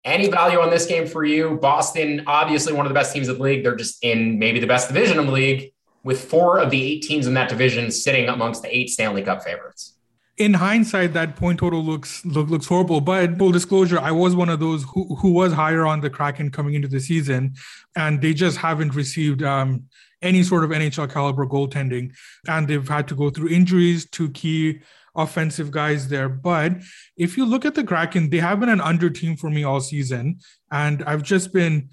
Any 0.04 0.30
value 0.30 0.60
on 0.60 0.70
this 0.70 0.86
game 0.86 1.06
for 1.06 1.24
you? 1.24 1.58
Boston, 1.60 2.22
obviously 2.26 2.72
one 2.72 2.86
of 2.86 2.90
the 2.90 2.94
best 2.94 3.12
teams 3.12 3.28
of 3.28 3.36
the 3.36 3.42
league. 3.42 3.62
They're 3.62 3.76
just 3.76 4.02
in 4.02 4.38
maybe 4.38 4.58
the 4.58 4.66
best 4.66 4.88
division 4.88 5.18
in 5.18 5.26
the 5.26 5.32
league, 5.32 5.72
with 6.02 6.24
four 6.24 6.58
of 6.58 6.70
the 6.70 6.82
eight 6.82 7.02
teams 7.02 7.26
in 7.26 7.34
that 7.34 7.50
division 7.50 7.90
sitting 7.90 8.28
amongst 8.28 8.62
the 8.62 8.74
eight 8.74 8.88
Stanley 8.88 9.22
Cup 9.22 9.42
favorites. 9.42 9.96
In 10.38 10.54
hindsight, 10.54 11.12
that 11.12 11.36
point 11.36 11.58
total 11.58 11.84
looks 11.84 12.24
look, 12.24 12.48
looks 12.48 12.66
horrible. 12.66 13.02
But 13.02 13.36
full 13.36 13.52
disclosure, 13.52 13.98
I 13.98 14.10
was 14.10 14.34
one 14.34 14.48
of 14.48 14.58
those 14.58 14.84
who, 14.84 15.16
who 15.16 15.32
was 15.32 15.52
higher 15.52 15.86
on 15.86 16.00
the 16.00 16.08
Kraken 16.08 16.50
coming 16.50 16.72
into 16.72 16.88
the 16.88 17.00
season, 17.00 17.54
and 17.94 18.22
they 18.22 18.32
just 18.32 18.56
haven't 18.56 18.94
received 18.94 19.42
um, 19.42 19.84
any 20.22 20.42
sort 20.42 20.64
of 20.64 20.70
NHL 20.70 21.12
caliber 21.12 21.46
goaltending, 21.46 22.12
and 22.48 22.66
they've 22.66 22.88
had 22.88 23.06
to 23.08 23.14
go 23.14 23.28
through 23.28 23.50
injuries 23.50 24.08
to 24.12 24.30
key 24.30 24.80
offensive 25.14 25.70
guys 25.70 26.08
there. 26.08 26.28
But 26.28 26.72
if 27.16 27.36
you 27.36 27.44
look 27.44 27.64
at 27.64 27.74
the 27.74 27.84
Kraken, 27.84 28.30
they 28.30 28.38
have 28.38 28.60
been 28.60 28.68
an 28.68 28.80
under 28.80 29.10
team 29.10 29.36
for 29.36 29.50
me 29.50 29.64
all 29.64 29.80
season. 29.80 30.38
And 30.70 31.02
I've 31.04 31.22
just 31.22 31.52
been 31.52 31.90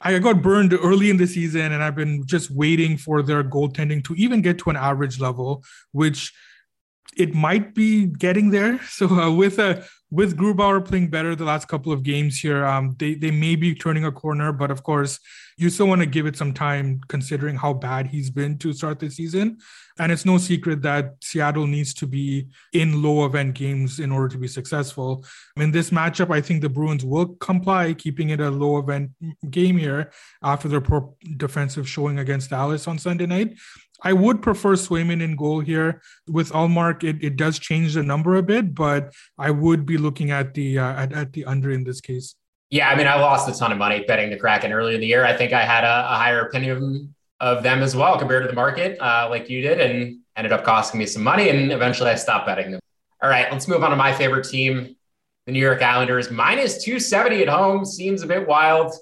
I 0.00 0.18
got 0.18 0.42
burned 0.42 0.74
early 0.74 1.08
in 1.08 1.16
the 1.16 1.26
season, 1.26 1.72
and 1.72 1.82
I've 1.82 1.94
been 1.94 2.26
just 2.26 2.50
waiting 2.50 2.98
for 2.98 3.22
their 3.22 3.42
goaltending 3.42 4.04
to 4.04 4.14
even 4.16 4.42
get 4.42 4.58
to 4.58 4.70
an 4.70 4.76
average 4.76 5.18
level, 5.18 5.64
which 5.92 6.32
it 7.16 7.34
might 7.34 7.74
be 7.74 8.06
getting 8.06 8.50
there. 8.50 8.80
So 8.88 9.06
uh, 9.08 9.32
with 9.32 9.58
a 9.58 9.78
uh, 9.78 9.82
with 10.10 10.36
Grubauer 10.36 10.84
playing 10.84 11.08
better 11.08 11.34
the 11.34 11.44
last 11.44 11.66
couple 11.66 11.90
of 11.90 12.04
games 12.04 12.38
here, 12.38 12.64
um, 12.64 12.94
they 12.98 13.14
they 13.14 13.32
may 13.32 13.56
be 13.56 13.74
turning 13.74 14.04
a 14.04 14.12
corner, 14.12 14.52
but 14.52 14.70
of 14.70 14.82
course 14.82 15.18
you 15.56 15.70
still 15.70 15.86
want 15.86 16.00
to 16.00 16.06
give 16.06 16.26
it 16.26 16.36
some 16.36 16.52
time 16.52 17.00
considering 17.08 17.56
how 17.56 17.72
bad 17.72 18.08
he's 18.08 18.30
been 18.30 18.58
to 18.58 18.72
start 18.72 18.98
the 18.98 19.10
season. 19.10 19.58
And 19.98 20.10
it's 20.10 20.24
no 20.24 20.38
secret 20.38 20.82
that 20.82 21.14
Seattle 21.20 21.66
needs 21.66 21.94
to 21.94 22.06
be 22.06 22.48
in 22.72 23.02
low 23.02 23.24
event 23.26 23.54
games 23.54 24.00
in 24.00 24.10
order 24.10 24.28
to 24.28 24.38
be 24.38 24.48
successful. 24.48 25.24
In 25.56 25.70
this 25.70 25.90
matchup, 25.90 26.34
I 26.34 26.40
think 26.40 26.62
the 26.62 26.68
Bruins 26.68 27.04
will 27.04 27.36
comply, 27.36 27.94
keeping 27.94 28.30
it 28.30 28.40
a 28.40 28.50
low 28.50 28.78
event 28.78 29.10
game 29.50 29.78
here 29.78 30.10
after 30.42 30.66
their 30.66 30.80
poor 30.80 31.14
defensive 31.36 31.88
showing 31.88 32.18
against 32.18 32.50
Dallas 32.50 32.88
on 32.88 32.98
Sunday 32.98 33.26
night. 33.26 33.56
I 34.02 34.12
would 34.12 34.42
prefer 34.42 34.74
Swayman 34.74 35.22
in 35.22 35.36
goal 35.36 35.60
here. 35.60 36.02
With 36.28 36.50
Ullmark, 36.52 37.04
it, 37.04 37.22
it 37.22 37.36
does 37.36 37.58
change 37.58 37.94
the 37.94 38.02
number 38.02 38.36
a 38.36 38.42
bit, 38.42 38.74
but 38.74 39.14
I 39.38 39.50
would 39.50 39.86
be 39.86 39.96
looking 39.96 40.30
at 40.30 40.54
the 40.54 40.78
uh, 40.78 40.92
at, 40.92 41.12
at 41.12 41.32
the 41.32 41.44
under 41.44 41.70
in 41.70 41.84
this 41.84 42.00
case. 42.00 42.34
Yeah, 42.70 42.88
I 42.88 42.96
mean, 42.96 43.06
I 43.06 43.14
lost 43.20 43.48
a 43.48 43.58
ton 43.58 43.72
of 43.72 43.78
money 43.78 44.04
betting 44.06 44.30
the 44.30 44.36
Kraken 44.36 44.72
earlier 44.72 44.96
in 44.96 45.00
the 45.00 45.06
year. 45.06 45.24
I 45.24 45.36
think 45.36 45.52
I 45.52 45.64
had 45.64 45.84
a, 45.84 46.12
a 46.12 46.16
higher 46.16 46.40
opinion 46.40 47.14
of 47.40 47.62
them 47.62 47.82
as 47.82 47.94
well 47.94 48.18
compared 48.18 48.42
to 48.42 48.48
the 48.48 48.54
market, 48.54 48.98
uh, 49.00 49.28
like 49.30 49.48
you 49.48 49.60
did, 49.60 49.80
and 49.80 50.18
ended 50.36 50.52
up 50.52 50.64
costing 50.64 50.98
me 50.98 51.06
some 51.06 51.22
money. 51.22 51.50
And 51.50 51.70
eventually, 51.70 52.10
I 52.10 52.16
stopped 52.16 52.46
betting 52.46 52.72
them. 52.72 52.80
All 53.22 53.30
right, 53.30 53.50
let's 53.50 53.68
move 53.68 53.82
on 53.84 53.90
to 53.90 53.96
my 53.96 54.12
favorite 54.12 54.44
team, 54.44 54.96
the 55.46 55.52
New 55.52 55.60
York 55.60 55.82
Islanders. 55.82 56.30
Minus 56.30 56.82
270 56.82 57.42
at 57.42 57.48
home 57.48 57.84
seems 57.84 58.22
a 58.22 58.26
bit 58.26 58.46
wild 58.46 58.92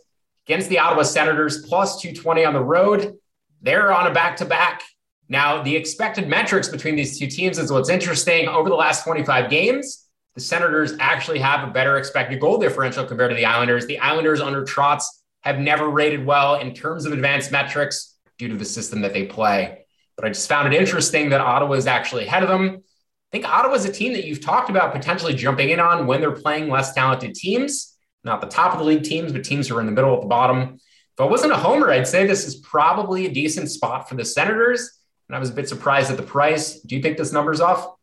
against 0.46 0.68
the 0.68 0.78
Ottawa 0.78 1.02
Senators, 1.02 1.66
plus 1.66 2.00
220 2.00 2.44
on 2.44 2.52
the 2.52 2.62
road. 2.62 3.16
They're 3.62 3.92
on 3.92 4.06
a 4.06 4.12
back 4.12 4.36
to 4.38 4.44
back. 4.44 4.82
Now, 5.28 5.62
the 5.62 5.74
expected 5.74 6.28
metrics 6.28 6.68
between 6.68 6.96
these 6.96 7.18
two 7.18 7.28
teams 7.28 7.58
is 7.58 7.72
what's 7.72 7.88
interesting. 7.88 8.48
Over 8.48 8.68
the 8.68 8.74
last 8.74 9.04
25 9.04 9.48
games, 9.48 10.06
the 10.34 10.40
Senators 10.40 10.94
actually 10.98 11.38
have 11.38 11.66
a 11.66 11.72
better 11.72 11.96
expected 11.96 12.40
goal 12.40 12.58
differential 12.58 13.04
compared 13.04 13.30
to 13.30 13.36
the 13.36 13.44
Islanders. 13.44 13.86
The 13.86 13.98
Islanders 13.98 14.40
under 14.40 14.64
Trotz 14.64 15.04
have 15.42 15.58
never 15.58 15.88
rated 15.88 16.26
well 16.26 16.56
in 16.56 16.74
terms 16.74 17.06
of 17.06 17.12
advanced 17.12 17.52
metrics 17.52 18.16
due 18.36 18.48
to 18.48 18.56
the 18.56 18.64
system 18.64 19.00
that 19.02 19.12
they 19.12 19.26
play. 19.26 19.86
But 20.16 20.26
I 20.26 20.28
just 20.28 20.48
found 20.48 20.72
it 20.72 20.78
interesting 20.78 21.30
that 21.30 21.40
Ottawa 21.40 21.74
is 21.74 21.86
actually 21.86 22.26
ahead 22.26 22.42
of 22.42 22.48
them. 22.48 22.76
I 22.76 23.30
think 23.30 23.48
Ottawa 23.48 23.74
is 23.74 23.84
a 23.84 23.92
team 23.92 24.12
that 24.12 24.24
you've 24.24 24.40
talked 24.40 24.70
about 24.70 24.92
potentially 24.92 25.34
jumping 25.34 25.70
in 25.70 25.80
on 25.80 26.06
when 26.06 26.20
they're 26.20 26.32
playing 26.32 26.68
less 26.68 26.92
talented 26.92 27.34
teams, 27.34 27.96
not 28.24 28.40
the 28.40 28.46
top 28.46 28.72
of 28.72 28.78
the 28.78 28.84
league 28.84 29.04
teams, 29.04 29.32
but 29.32 29.44
teams 29.44 29.68
who 29.68 29.76
are 29.76 29.80
in 29.80 29.86
the 29.86 29.92
middle 29.92 30.14
at 30.14 30.20
the 30.20 30.26
bottom. 30.26 30.78
If 31.14 31.20
I 31.20 31.24
wasn't 31.24 31.52
a 31.52 31.56
homer, 31.56 31.90
I'd 31.90 32.08
say 32.08 32.26
this 32.26 32.46
is 32.46 32.56
probably 32.56 33.26
a 33.26 33.32
decent 33.32 33.70
spot 33.70 34.08
for 34.08 34.14
the 34.14 34.24
Senators. 34.24 34.98
And 35.28 35.36
I 35.36 35.38
was 35.38 35.50
a 35.50 35.52
bit 35.52 35.68
surprised 35.68 36.10
at 36.10 36.16
the 36.16 36.22
price. 36.22 36.80
Do 36.80 36.96
you 36.96 37.02
think 37.02 37.18
this 37.18 37.32
number's 37.32 37.60
off? 37.60 37.94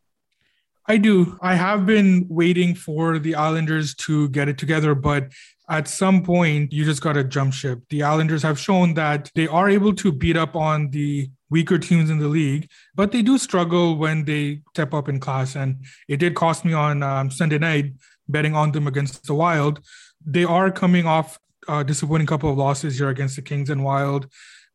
I 0.86 0.96
do. 0.96 1.38
I 1.40 1.54
have 1.54 1.86
been 1.86 2.26
waiting 2.28 2.74
for 2.74 3.18
the 3.18 3.34
Islanders 3.34 3.94
to 4.06 4.28
get 4.30 4.48
it 4.48 4.58
together, 4.58 4.94
but 4.94 5.30
at 5.68 5.86
some 5.86 6.24
point, 6.24 6.72
you 6.72 6.84
just 6.84 7.02
got 7.02 7.12
to 7.12 7.22
jump 7.22 7.52
ship. 7.52 7.80
The 7.90 8.02
Islanders 8.02 8.42
have 8.42 8.58
shown 8.58 8.94
that 8.94 9.30
they 9.36 9.46
are 9.46 9.68
able 9.68 9.94
to 9.94 10.10
beat 10.10 10.36
up 10.36 10.56
on 10.56 10.90
the 10.90 11.30
weaker 11.48 11.78
teams 11.78 12.10
in 12.10 12.18
the 12.18 12.28
league, 12.28 12.68
but 12.94 13.12
they 13.12 13.22
do 13.22 13.38
struggle 13.38 13.96
when 13.96 14.24
they 14.24 14.62
step 14.74 14.92
up 14.94 15.08
in 15.08 15.20
class. 15.20 15.54
And 15.54 15.84
it 16.08 16.16
did 16.16 16.34
cost 16.34 16.64
me 16.64 16.72
on 16.72 17.02
um, 17.04 17.30
Sunday 17.30 17.58
night 17.58 17.92
betting 18.28 18.56
on 18.56 18.72
them 18.72 18.86
against 18.86 19.24
the 19.26 19.34
Wild. 19.34 19.80
They 20.24 20.44
are 20.44 20.70
coming 20.72 21.06
off 21.06 21.38
a 21.70 21.84
disappointing 21.84 22.26
couple 22.26 22.50
of 22.50 22.58
losses 22.58 22.98
here 22.98 23.08
against 23.08 23.36
the 23.36 23.42
Kings 23.42 23.70
and 23.70 23.84
Wild 23.84 24.26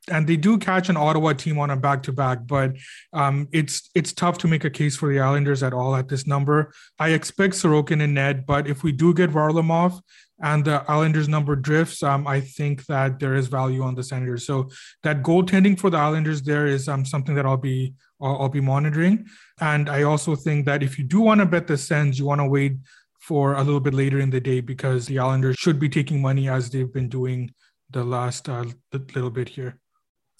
and 0.10 0.28
they 0.28 0.38
do 0.38 0.58
catch 0.58 0.90
an 0.90 0.98
Ottawa 0.98 1.34
team 1.34 1.58
on 1.58 1.72
a 1.72 1.76
back 1.76 2.04
to 2.04 2.12
back, 2.12 2.46
but 2.46 2.74
um, 3.14 3.48
it's 3.52 3.90
it's 3.96 4.14
tough 4.14 4.38
to 4.40 4.48
make 4.48 4.64
a 4.64 4.70
case 4.70 4.96
for 4.96 5.10
the 5.10 5.20
Islanders 5.20 5.64
at 5.64 5.74
all 5.74 5.96
at 5.96 6.08
this 6.08 6.28
number. 6.28 6.72
I 7.00 7.10
expect 7.10 7.56
Sorokin 7.56 8.04
and 8.04 8.14
Ned, 8.14 8.46
but 8.46 8.68
if 8.68 8.84
we 8.84 8.92
do 8.92 9.14
get 9.14 9.32
Varlamov 9.32 10.00
and 10.42 10.66
the 10.66 10.84
Islanders 10.90 11.28
number 11.28 11.56
drifts, 11.56 12.04
um, 12.04 12.28
I 12.28 12.42
think 12.42 12.86
that 12.86 13.20
there 13.20 13.36
is 13.36 13.48
value 13.48 13.82
on 13.84 13.96
the 13.96 14.04
Senators. 14.04 14.46
So 14.46 14.70
that 15.04 15.24
goaltending 15.24 15.80
for 15.80 15.90
the 15.90 15.98
Islanders 15.98 16.42
there 16.42 16.68
is 16.68 16.88
um, 16.88 17.06
something 17.06 17.36
that 17.36 17.46
I'll 17.46 17.58
be 17.58 17.94
I'll, 18.22 18.44
I'll 18.44 18.50
be 18.50 18.62
monitoring, 18.62 19.26
and 19.60 19.90
I 19.90 20.04
also 20.04 20.36
think 20.36 20.66
that 20.66 20.84
if 20.84 21.00
you 21.00 21.04
do 21.04 21.22
want 21.22 21.40
to 21.40 21.46
bet 21.46 21.68
the 21.68 21.78
Sens, 21.78 22.20
you 22.20 22.26
want 22.26 22.42
to 22.42 22.48
wait 22.48 22.78
for 23.28 23.54
a 23.54 23.64
little 23.64 23.80
bit 23.80 23.94
later 23.94 24.20
in 24.20 24.30
the 24.30 24.40
day 24.40 24.62
because 24.62 25.08
the 25.08 25.20
Islanders 25.20 25.56
should 25.58 25.80
be 25.80 25.90
taking 25.90 26.22
money 26.22 26.48
as 26.48 26.70
they've 26.70 26.94
been 26.94 27.10
doing 27.10 27.52
the 27.90 28.04
last 28.04 28.50
uh, 28.50 28.66
little 28.94 29.30
bit 29.30 29.50
here 29.50 29.80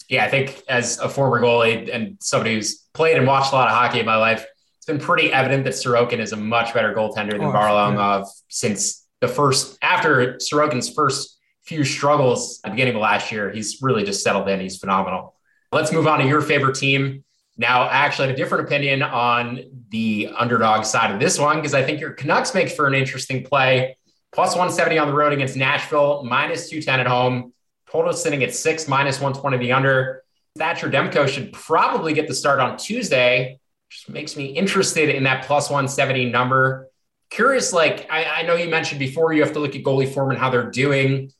yeah, 0.08 0.24
I 0.24 0.28
think 0.28 0.62
as 0.68 0.98
a 0.98 1.08
former 1.08 1.40
goalie 1.40 1.92
and 1.92 2.16
somebody 2.20 2.54
who's 2.54 2.84
played 2.94 3.16
and 3.16 3.26
watched 3.26 3.52
a 3.52 3.56
lot 3.56 3.68
of 3.68 3.74
hockey 3.74 4.00
in 4.00 4.06
my 4.06 4.16
life, 4.16 4.46
it's 4.76 4.86
been 4.86 4.98
pretty 5.00 5.32
evident 5.32 5.64
that 5.64 5.74
Sorokin 5.74 6.18
is 6.18 6.32
a 6.32 6.36
much 6.36 6.72
better 6.72 6.94
goaltender 6.94 7.32
than 7.32 7.42
oh, 7.42 7.52
Varlamov 7.52 8.20
yeah. 8.20 8.24
since 8.48 9.06
the 9.20 9.28
first 9.28 9.78
after 9.82 10.34
Sorokin's 10.34 10.88
first 10.88 11.38
few 11.64 11.82
struggles 11.82 12.60
at 12.64 12.68
the 12.68 12.74
beginning 12.74 12.94
of 12.94 13.00
last 13.00 13.32
year. 13.32 13.50
He's 13.50 13.78
really 13.82 14.04
just 14.04 14.22
settled 14.22 14.48
in. 14.48 14.60
He's 14.60 14.78
phenomenal. 14.78 15.34
Let's 15.72 15.92
move 15.92 16.06
on 16.06 16.20
to 16.20 16.26
your 16.26 16.40
favorite 16.40 16.76
team. 16.76 17.24
Now, 17.58 17.82
I 17.82 17.96
actually 17.96 18.28
have 18.28 18.34
a 18.34 18.38
different 18.38 18.66
opinion 18.66 19.02
on 19.02 19.60
the 19.88 20.30
underdog 20.36 20.84
side 20.84 21.10
of 21.10 21.20
this 21.20 21.38
one 21.38 21.56
because 21.56 21.74
I 21.74 21.82
think 21.82 22.00
your 22.00 22.12
Canucks 22.12 22.54
make 22.54 22.68
for 22.68 22.86
an 22.86 22.94
interesting 22.94 23.44
play. 23.44 23.96
Plus 24.32 24.50
170 24.50 24.98
on 24.98 25.08
the 25.08 25.14
road 25.14 25.32
against 25.32 25.56
Nashville, 25.56 26.22
minus 26.24 26.68
210 26.68 27.00
at 27.00 27.06
home. 27.06 27.52
Total 27.90 28.12
sitting 28.12 28.42
at 28.42 28.54
six, 28.54 28.88
minus 28.88 29.20
120 29.20 29.56
the 29.58 29.72
under. 29.72 30.22
Thatcher 30.58 30.90
Demko 30.90 31.28
should 31.28 31.52
probably 31.52 32.12
get 32.12 32.28
the 32.28 32.34
start 32.34 32.60
on 32.60 32.76
Tuesday, 32.76 33.58
which 33.88 34.08
makes 34.08 34.36
me 34.36 34.46
interested 34.46 35.08
in 35.08 35.22
that 35.24 35.44
plus 35.44 35.70
170 35.70 36.30
number. 36.30 36.88
Curious, 37.30 37.72
like 37.72 38.06
I, 38.10 38.24
I 38.24 38.42
know 38.42 38.54
you 38.54 38.68
mentioned 38.68 38.98
before, 38.98 39.32
you 39.32 39.42
have 39.42 39.52
to 39.52 39.60
look 39.60 39.74
at 39.74 39.82
goalie 39.82 40.12
form 40.12 40.30
and 40.30 40.38
how 40.38 40.50
they're 40.50 40.70
doing. 40.70 41.32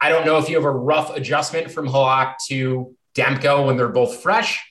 I 0.00 0.10
don't 0.10 0.26
know 0.26 0.38
if 0.38 0.48
you 0.48 0.56
have 0.56 0.64
a 0.64 0.70
rough 0.70 1.16
adjustment 1.16 1.70
from 1.70 1.88
Halak 1.88 2.34
to 2.48 2.94
Demko 3.14 3.66
when 3.66 3.76
they're 3.76 3.88
both 3.88 4.22
fresh, 4.22 4.67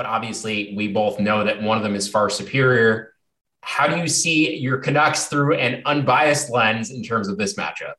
but 0.00 0.06
obviously 0.06 0.72
we 0.74 0.88
both 0.88 1.20
know 1.20 1.44
that 1.44 1.60
one 1.60 1.76
of 1.76 1.82
them 1.82 1.94
is 1.94 2.08
far 2.08 2.30
superior. 2.30 3.12
How 3.60 3.86
do 3.86 3.98
you 4.00 4.08
see 4.08 4.56
your 4.56 4.78
Canucks 4.78 5.26
through 5.26 5.56
an 5.56 5.82
unbiased 5.84 6.48
lens 6.48 6.90
in 6.90 7.02
terms 7.02 7.28
of 7.28 7.36
this 7.36 7.52
matchup? 7.52 7.92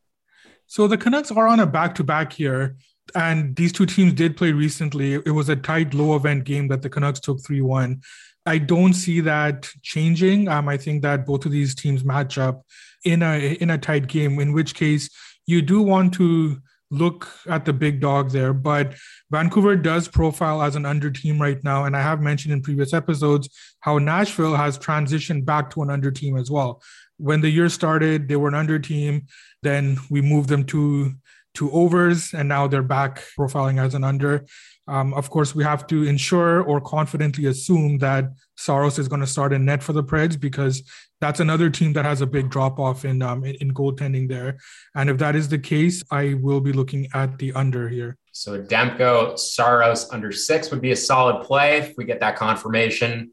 So 0.65 0.87
the 0.87 0.97
Canucks 0.97 1.29
are 1.29 1.47
on 1.47 1.59
a 1.59 1.67
back 1.67 1.93
to 1.93 2.03
back 2.03 2.33
here. 2.33 2.75
And 3.13 3.55
these 3.55 3.71
two 3.71 3.85
teams 3.85 4.13
did 4.13 4.35
play 4.35 4.51
recently. 4.51 5.13
It 5.13 5.29
was 5.29 5.49
a 5.49 5.55
tight, 5.55 5.93
low 5.93 6.15
event 6.15 6.43
game 6.43 6.69
that 6.69 6.81
the 6.81 6.89
Canucks 6.89 7.19
took 7.19 7.39
3 7.45 7.61
1. 7.61 8.01
I 8.47 8.57
don't 8.57 8.93
see 8.93 9.19
that 9.19 9.69
changing. 9.83 10.47
Um, 10.47 10.67
I 10.69 10.77
think 10.77 11.03
that 11.03 11.27
both 11.27 11.45
of 11.45 11.51
these 11.51 11.75
teams 11.75 12.03
match 12.03 12.39
up 12.39 12.65
in 13.05 13.21
a 13.21 13.57
in 13.61 13.69
a 13.69 13.77
tight 13.77 14.07
game, 14.07 14.39
in 14.39 14.53
which 14.53 14.73
case 14.73 15.07
you 15.45 15.61
do 15.61 15.83
want 15.83 16.15
to 16.15 16.59
look 16.91 17.27
at 17.47 17.65
the 17.65 17.73
big 17.73 17.99
dog 17.99 18.29
there. 18.31 18.53
But 18.53 18.95
Vancouver 19.31 19.75
does 19.75 20.07
profile 20.07 20.61
as 20.61 20.75
an 20.75 20.85
under 20.85 21.09
team 21.09 21.41
right 21.41 21.63
now. 21.63 21.85
And 21.85 21.95
I 21.95 22.01
have 22.01 22.21
mentioned 22.21 22.53
in 22.53 22.61
previous 22.61 22.93
episodes 22.93 23.49
how 23.79 23.97
Nashville 23.97 24.55
has 24.55 24.77
transitioned 24.77 25.45
back 25.45 25.71
to 25.71 25.81
an 25.81 25.89
under 25.89 26.11
team 26.11 26.37
as 26.37 26.51
well 26.51 26.81
when 27.21 27.39
the 27.39 27.49
year 27.49 27.69
started, 27.69 28.27
they 28.27 28.35
were 28.35 28.47
an 28.47 28.55
under 28.55 28.79
team. 28.79 29.27
Then 29.61 29.97
we 30.09 30.21
moved 30.21 30.49
them 30.49 30.65
to 30.65 31.13
to 31.55 31.71
overs, 31.71 32.33
and 32.33 32.47
now 32.47 32.67
they're 32.67 32.83
back 32.83 33.23
profiling 33.37 33.79
as 33.79 33.93
an 33.93 34.03
under. 34.03 34.45
Um, 34.87 35.13
of 35.13 35.29
course, 35.29 35.53
we 35.53 35.63
have 35.63 35.85
to 35.87 36.03
ensure 36.03 36.61
or 36.61 36.81
confidently 36.81 37.45
assume 37.45 37.97
that 37.99 38.25
Saros 38.57 38.99
is 38.99 39.07
going 39.07 39.21
to 39.21 39.27
start 39.27 39.53
in 39.53 39.65
net 39.65 39.83
for 39.83 39.93
the 39.93 40.03
Preds 40.03 40.39
because 40.39 40.83
that's 41.19 41.39
another 41.39 41.69
team 41.69 41.93
that 41.93 42.03
has 42.03 42.21
a 42.21 42.25
big 42.25 42.49
drop 42.49 42.79
off 42.79 43.05
in, 43.05 43.21
um, 43.21 43.45
in 43.45 43.55
in 43.55 43.73
goaltending 43.73 44.27
there. 44.27 44.57
And 44.95 45.09
if 45.09 45.17
that 45.19 45.35
is 45.35 45.49
the 45.49 45.59
case, 45.59 46.03
I 46.11 46.33
will 46.33 46.61
be 46.61 46.73
looking 46.73 47.07
at 47.13 47.37
the 47.37 47.53
under 47.53 47.87
here. 47.87 48.17
So 48.31 48.61
Demko 48.61 49.37
Saros 49.37 50.09
under 50.11 50.31
six 50.31 50.71
would 50.71 50.81
be 50.81 50.91
a 50.91 50.95
solid 50.95 51.45
play 51.45 51.77
if 51.77 51.97
we 51.97 52.05
get 52.05 52.19
that 52.21 52.35
confirmation. 52.35 53.31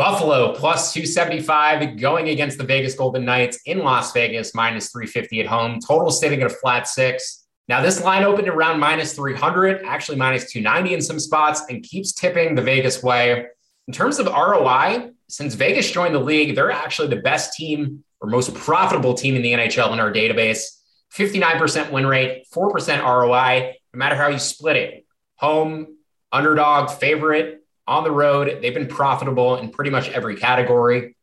Buffalo 0.00 0.54
plus 0.54 0.94
275 0.94 1.98
going 2.00 2.30
against 2.30 2.56
the 2.56 2.64
Vegas 2.64 2.94
Golden 2.94 3.22
Knights 3.22 3.60
in 3.66 3.80
Las 3.80 4.12
Vegas, 4.12 4.54
minus 4.54 4.90
350 4.92 5.40
at 5.42 5.46
home. 5.46 5.78
Total 5.78 6.10
sitting 6.10 6.40
at 6.40 6.46
a 6.46 6.54
flat 6.54 6.88
six. 6.88 7.46
Now, 7.68 7.82
this 7.82 8.02
line 8.02 8.22
opened 8.22 8.48
around 8.48 8.80
minus 8.80 9.12
300, 9.12 9.84
actually 9.84 10.16
minus 10.16 10.50
290 10.50 10.94
in 10.94 11.02
some 11.02 11.20
spots, 11.20 11.64
and 11.68 11.82
keeps 11.82 12.14
tipping 12.14 12.54
the 12.54 12.62
Vegas 12.62 13.02
way. 13.02 13.44
In 13.88 13.92
terms 13.92 14.18
of 14.18 14.24
ROI, 14.24 15.10
since 15.28 15.52
Vegas 15.52 15.90
joined 15.90 16.14
the 16.14 16.18
league, 16.18 16.54
they're 16.54 16.70
actually 16.70 17.08
the 17.08 17.20
best 17.20 17.52
team 17.52 18.02
or 18.22 18.30
most 18.30 18.54
profitable 18.54 19.12
team 19.12 19.36
in 19.36 19.42
the 19.42 19.52
NHL 19.52 19.92
in 19.92 20.00
our 20.00 20.10
database. 20.10 20.78
59% 21.14 21.90
win 21.90 22.06
rate, 22.06 22.46
4% 22.54 23.02
ROI, 23.02 23.74
no 23.92 23.98
matter 23.98 24.16
how 24.16 24.28
you 24.28 24.38
split 24.38 24.76
it. 24.76 25.06
Home, 25.36 25.98
underdog, 26.32 26.90
favorite, 26.90 27.59
on 27.90 28.04
the 28.04 28.10
road. 28.10 28.60
They've 28.62 28.72
been 28.72 28.86
profitable 28.86 29.56
in 29.56 29.70
pretty 29.70 29.90
much 29.90 30.08
every 30.10 30.36
category. 30.36 31.16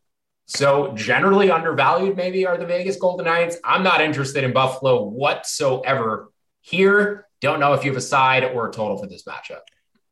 So 0.45 0.93
generally 0.93 1.50
undervalued, 1.50 2.17
maybe 2.17 2.45
are 2.45 2.57
the 2.57 2.65
Vegas 2.65 2.97
Golden 2.97 3.25
Knights. 3.25 3.57
I'm 3.63 3.83
not 3.83 4.01
interested 4.01 4.43
in 4.43 4.51
Buffalo 4.51 5.03
whatsoever 5.03 6.29
here. 6.62 7.25
Don't 7.39 7.59
know 7.59 7.74
if 7.74 7.86
you 7.86 7.91
have 7.91 7.97
a 7.97 8.01
side 8.01 8.43
or 8.43 8.67
a 8.67 8.71
total 8.71 8.97
for 8.97 9.07
this 9.07 9.24
matchup. 9.24 9.62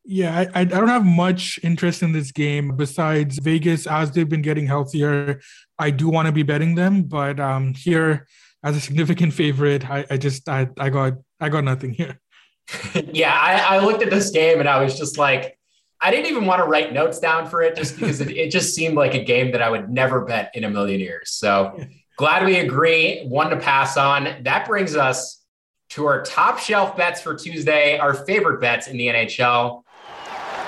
Yeah, 0.05 0.45
I, 0.53 0.61
I 0.61 0.63
don't 0.63 0.87
have 0.87 1.05
much 1.05 1.59
interest 1.63 2.03
in 2.03 2.11
this 2.11 2.31
game 2.31 2.77
besides 2.77 3.39
Vegas 3.39 3.87
as 3.87 4.11
they've 4.11 4.29
been 4.29 4.43
getting 4.43 4.67
healthier. 4.67 5.41
I 5.77 5.89
do 5.89 6.09
want 6.09 6.27
to 6.27 6.31
be 6.31 6.43
betting 6.43 6.75
them, 6.75 7.03
but 7.03 7.39
um, 7.39 7.73
here 7.73 8.27
as 8.63 8.77
a 8.77 8.79
significant 8.79 9.33
favorite, 9.33 9.89
I, 9.89 10.05
I 10.09 10.17
just 10.17 10.47
I, 10.47 10.69
I 10.77 10.89
got 10.89 11.13
I 11.39 11.49
got 11.49 11.63
nothing 11.63 11.91
here. 11.91 12.19
yeah, 13.13 13.33
I, 13.33 13.77
I 13.77 13.85
looked 13.85 14.03
at 14.03 14.09
this 14.09 14.29
game 14.29 14.59
and 14.59 14.69
I 14.69 14.83
was 14.83 14.97
just 14.97 15.17
like, 15.17 15.54
I 16.05 16.11
didn't 16.11 16.27
even 16.27 16.45
want 16.45 16.61
to 16.61 16.65
write 16.65 16.93
notes 16.93 17.19
down 17.19 17.49
for 17.49 17.63
it 17.63 17.75
just 17.75 17.95
because 17.95 18.21
it, 18.21 18.29
it 18.29 18.51
just 18.51 18.75
seemed 18.75 18.95
like 18.95 19.15
a 19.15 19.23
game 19.23 19.51
that 19.53 19.63
I 19.63 19.71
would 19.71 19.89
never 19.89 20.23
bet 20.23 20.51
in 20.53 20.63
a 20.63 20.69
million 20.69 20.99
years. 20.99 21.31
So 21.31 21.79
glad 22.15 22.45
we 22.45 22.57
agree. 22.57 23.25
One 23.25 23.49
to 23.49 23.57
pass 23.57 23.97
on. 23.97 24.43
That 24.43 24.67
brings 24.67 24.95
us 24.95 25.43
to 25.89 26.05
our 26.05 26.21
top 26.21 26.59
shelf 26.59 26.95
bets 26.95 27.21
for 27.21 27.33
Tuesday, 27.33 27.97
our 27.97 28.13
favorite 28.13 28.61
bets 28.61 28.85
in 28.85 28.97
the 28.97 29.07
NHL. 29.07 29.81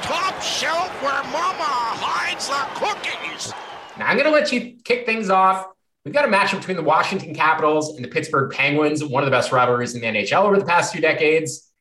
Top 0.02 0.42
shelf 0.42 0.90
where 1.04 1.22
mama 1.26 1.66
hides 2.02 2.48
the 2.48 2.66
cookies. 2.74 3.54
Now 4.00 4.08
I'm 4.08 4.18
going 4.18 4.26
to 4.26 4.34
let 4.34 4.52
you 4.52 4.80
kick 4.84 5.06
things 5.06 5.30
off. 5.30 5.68
We've 6.04 6.16
got 6.16 6.26
a 6.26 6.32
matchup 6.32 6.62
between 6.62 6.78
the 6.78 6.84
Washington 6.84 7.36
Capitals 7.36 7.96
and 7.96 8.04
the 8.04 8.10
Pittsburgh 8.10 8.52
Penguins, 8.52 9.04
one 9.04 9.22
of 9.22 9.28
the 9.28 9.32
best 9.32 9.52
rivalries 9.52 9.94
in 9.94 10.02
the 10.02 10.08
NHL 10.08 10.46
over 10.46 10.58
the 10.58 10.66
past 10.66 10.96
two 10.96 11.00
decades. 11.00 11.72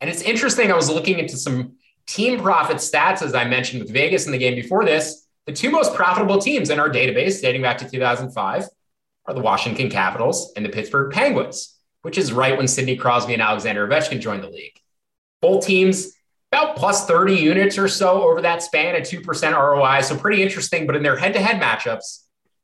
And 0.00 0.10
it's 0.10 0.22
interesting. 0.22 0.72
I 0.72 0.74
was 0.74 0.90
looking 0.90 1.20
into 1.20 1.36
some 1.36 1.76
team 2.06 2.40
profit 2.40 2.78
stats, 2.78 3.22
as 3.22 3.34
I 3.34 3.44
mentioned 3.44 3.82
with 3.82 3.92
Vegas 3.92 4.26
in 4.26 4.32
the 4.32 4.38
game 4.38 4.54
before 4.54 4.84
this. 4.84 5.26
The 5.46 5.52
two 5.52 5.70
most 5.70 5.94
profitable 5.94 6.38
teams 6.38 6.70
in 6.70 6.80
our 6.80 6.88
database 6.88 7.42
dating 7.42 7.62
back 7.62 7.78
to 7.78 7.88
2005 7.88 8.68
are 9.26 9.34
the 9.34 9.40
Washington 9.40 9.90
Capitals 9.90 10.52
and 10.56 10.64
the 10.64 10.70
Pittsburgh 10.70 11.12
Penguins, 11.12 11.78
which 12.02 12.18
is 12.18 12.32
right 12.32 12.56
when 12.56 12.68
Sidney 12.68 12.96
Crosby 12.96 13.34
and 13.34 13.42
Alexander 13.42 13.86
Ovechkin 13.86 14.20
joined 14.20 14.42
the 14.42 14.50
league. 14.50 14.78
Both 15.40 15.66
teams 15.66 16.14
about 16.54 16.76
plus 16.76 17.06
30 17.06 17.34
units 17.34 17.78
or 17.78 17.88
so 17.88 18.22
over 18.22 18.40
that 18.42 18.62
span 18.62 18.94
at 18.94 19.02
2% 19.02 19.52
ROI. 19.52 20.02
So 20.02 20.16
pretty 20.16 20.42
interesting. 20.42 20.86
But 20.86 20.96
in 20.96 21.02
their 21.02 21.16
head 21.16 21.32
to 21.34 21.40
head 21.40 21.60
matchups, 21.60 22.20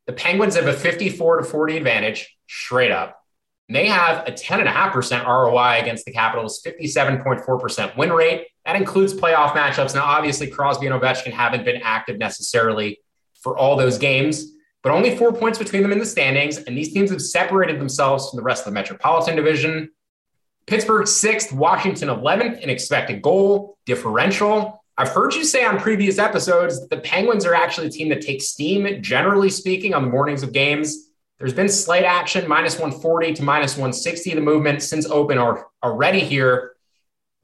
the 0.06 0.12
Penguins 0.12 0.54
have 0.54 0.66
a 0.66 0.72
54 0.72 1.38
to 1.38 1.44
40 1.44 1.76
advantage 1.76 2.36
straight 2.48 2.92
up. 2.92 3.22
And 3.68 3.76
they 3.76 3.86
have 3.86 4.26
a 4.26 4.32
10.5% 4.32 5.26
ROI 5.26 5.80
against 5.80 6.04
the 6.04 6.12
Capitals, 6.12 6.62
57.4% 6.64 7.96
win 7.96 8.12
rate. 8.12 8.46
That 8.64 8.76
includes 8.76 9.14
playoff 9.14 9.52
matchups. 9.52 9.94
Now, 9.94 10.04
obviously, 10.04 10.48
Crosby 10.48 10.86
and 10.86 11.00
Ovechkin 11.00 11.32
haven't 11.32 11.64
been 11.64 11.80
active 11.82 12.18
necessarily 12.18 13.00
for 13.42 13.56
all 13.56 13.76
those 13.76 13.98
games, 13.98 14.52
but 14.82 14.92
only 14.92 15.16
four 15.16 15.32
points 15.32 15.58
between 15.58 15.82
them 15.82 15.92
in 15.92 15.98
the 15.98 16.06
standings. 16.06 16.58
And 16.58 16.76
these 16.76 16.92
teams 16.92 17.10
have 17.10 17.22
separated 17.22 17.80
themselves 17.80 18.28
from 18.28 18.36
the 18.36 18.42
rest 18.42 18.66
of 18.66 18.66
the 18.66 18.74
Metropolitan 18.74 19.36
Division. 19.36 19.90
Pittsburgh 20.66 21.06
sixth, 21.08 21.52
Washington 21.52 22.08
11th 22.08 22.60
in 22.60 22.70
expected 22.70 23.22
goal 23.22 23.78
differential. 23.86 24.84
I've 24.96 25.08
heard 25.08 25.34
you 25.34 25.44
say 25.44 25.64
on 25.64 25.80
previous 25.80 26.18
episodes 26.18 26.78
that 26.80 26.90
the 26.90 27.00
Penguins 27.00 27.46
are 27.46 27.54
actually 27.54 27.86
a 27.86 27.90
team 27.90 28.10
that 28.10 28.20
takes 28.20 28.48
steam, 28.48 29.02
generally 29.02 29.48
speaking, 29.48 29.94
on 29.94 30.02
the 30.02 30.10
mornings 30.10 30.42
of 30.42 30.52
games. 30.52 31.10
There's 31.38 31.54
been 31.54 31.70
slight 31.70 32.04
action, 32.04 32.46
minus 32.46 32.74
140 32.74 33.32
to 33.34 33.42
minus 33.42 33.72
160, 33.72 34.34
the 34.34 34.42
movement 34.42 34.82
since 34.82 35.06
open 35.06 35.38
are 35.38 35.68
already 35.82 36.20
here. 36.20 36.69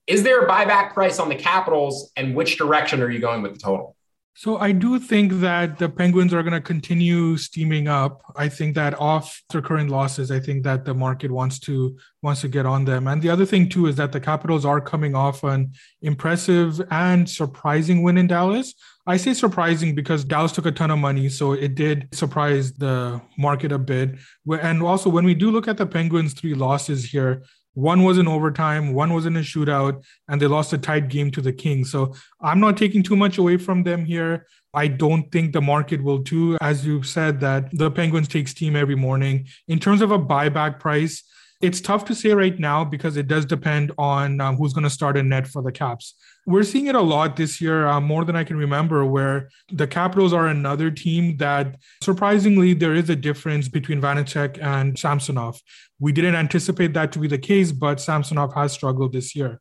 Is 0.07 0.23
there 0.23 0.45
a 0.45 0.49
buyback 0.49 0.95
price 0.95 1.19
on 1.19 1.29
the 1.29 1.35
Capitals, 1.35 2.13
and 2.17 2.35
which 2.35 2.59
direction 2.59 3.03
are 3.03 3.11
you 3.11 3.19
going 3.19 3.43
with 3.43 3.55
the 3.55 3.59
total? 3.59 3.97
So 4.39 4.59
I 4.59 4.71
do 4.71 4.99
think 4.99 5.33
that 5.41 5.79
the 5.79 5.89
Penguins 5.89 6.35
are 6.35 6.43
going 6.43 6.53
to 6.53 6.61
continue 6.61 7.39
steaming 7.39 7.89
up. 7.89 8.21
I 8.37 8.51
think 8.51 8.75
that 8.75 8.93
off 9.01 9.43
their 9.49 9.63
current 9.63 9.89
losses, 9.89 10.31
I 10.31 10.41
think 10.41 10.63
that 10.65 10.85
the 10.85 10.93
market 10.93 11.31
wants 11.31 11.59
to 11.61 11.97
wants 12.21 12.43
to 12.43 12.49
get 12.49 12.67
on 12.67 12.85
them. 12.85 13.09
And 13.09 13.23
the 13.23 13.31
other 13.31 13.47
thing 13.47 13.67
too 13.67 13.87
is 13.87 13.97
that 13.97 14.13
the 14.13 14.21
Capitals 14.21 14.67
are 14.67 14.79
coming 14.79 15.15
off 15.15 15.43
an 15.43 15.73
impressive 16.03 16.83
and 16.91 17.27
surprising 17.29 18.03
win 18.03 18.19
in 18.19 18.27
Dallas. 18.27 18.75
I 19.07 19.17
say 19.17 19.33
surprising 19.33 19.95
because 19.95 20.23
Dallas 20.23 20.53
took 20.53 20.67
a 20.67 20.73
ton 20.73 20.91
of 20.91 20.99
money, 20.99 21.31
so 21.31 21.53
it 21.53 21.75
did 21.75 22.09
surprise 22.13 22.75
the 22.75 23.23
market 23.39 23.73
a 23.73 23.79
bit. 23.79 24.17
And 24.51 24.83
also, 24.83 25.09
when 25.09 25.25
we 25.25 25.35
do 25.35 25.51
look 25.51 25.67
at 25.67 25.79
the 25.79 25.87
Penguins' 25.87 26.35
three 26.35 26.55
losses 26.55 27.07
here, 27.07 27.43
one 27.77 28.05
was 28.05 28.17
in 28.17 28.27
overtime, 28.27 28.95
one 28.95 29.13
was 29.13 29.27
in 29.27 29.37
a 29.37 29.41
shootout, 29.41 30.03
and 30.29 30.41
they 30.41 30.47
lost 30.47 30.73
a 30.73 30.79
tight 30.79 31.09
game 31.09 31.31
to 31.33 31.43
the 31.43 31.53
Kings. 31.53 31.93
So 31.93 32.15
I'm 32.41 32.59
not 32.59 32.79
taking 32.79 33.03
too 33.03 33.17
much 33.17 33.37
away 33.37 33.59
from 33.59 33.83
them 33.83 34.07
here. 34.07 34.47
I 34.73 34.89
don't 34.89 35.31
think 35.31 35.53
the 35.53 35.61
market 35.61 36.03
will 36.03 36.25
too. 36.25 36.57
As 36.63 36.87
you've 36.87 37.07
said, 37.07 37.39
that 37.41 37.69
the 37.77 37.91
Penguins 37.91 38.29
take 38.29 38.49
steam 38.49 38.77
every 38.77 38.95
morning. 38.95 39.47
In 39.69 39.79
terms 39.79 40.01
of 40.01 40.11
a 40.11 40.19
buyback 40.19 40.81
price, 40.81 41.23
it's 41.61 41.83
tough 41.83 42.07
to 42.07 42.15
say 42.15 42.33
right 42.33 42.59
now 42.59 42.83
because 42.83 43.19
it 43.19 43.29
does 43.29 43.45
depend 43.45 43.93
on 43.99 44.41
um, 44.41 44.57
who's 44.57 44.73
going 44.73 44.85
to 44.85 44.91
start 44.91 45.19
a 45.19 45.23
net 45.23 45.47
for 45.47 45.63
the 45.63 45.73
Caps. 45.73 46.15
We're 46.49 46.63
seeing 46.63 46.87
it 46.87 46.95
a 46.95 47.01
lot 47.01 47.35
this 47.35 47.61
year, 47.61 47.89
uh, 47.89 48.01
more 48.01 48.25
than 48.25 48.37
I 48.37 48.45
can 48.45 48.57
remember, 48.57 49.05
where 49.05 49.49
the 49.73 49.89
Capitals 49.89 50.33
are 50.33 50.47
another 50.47 50.93
team 50.93 51.37
that 51.39 51.77
surprisingly 52.01 52.73
there 52.73 52.95
is 52.95 53.11
a 53.11 53.17
difference 53.17 53.67
between 53.67 54.01
Vanecek 54.01 54.63
and 54.63 54.97
Samsonov. 54.97 55.61
We 55.99 56.13
didn't 56.13 56.37
anticipate 56.37 56.95
that 56.95 57.11
to 57.13 57.19
be 57.19 57.27
the 57.27 57.37
case, 57.37 57.73
but 57.73 58.01
Samsonov 58.01 58.55
has 58.55 58.73
struggled 58.73 59.13
this 59.13 59.35
year. 59.35 59.61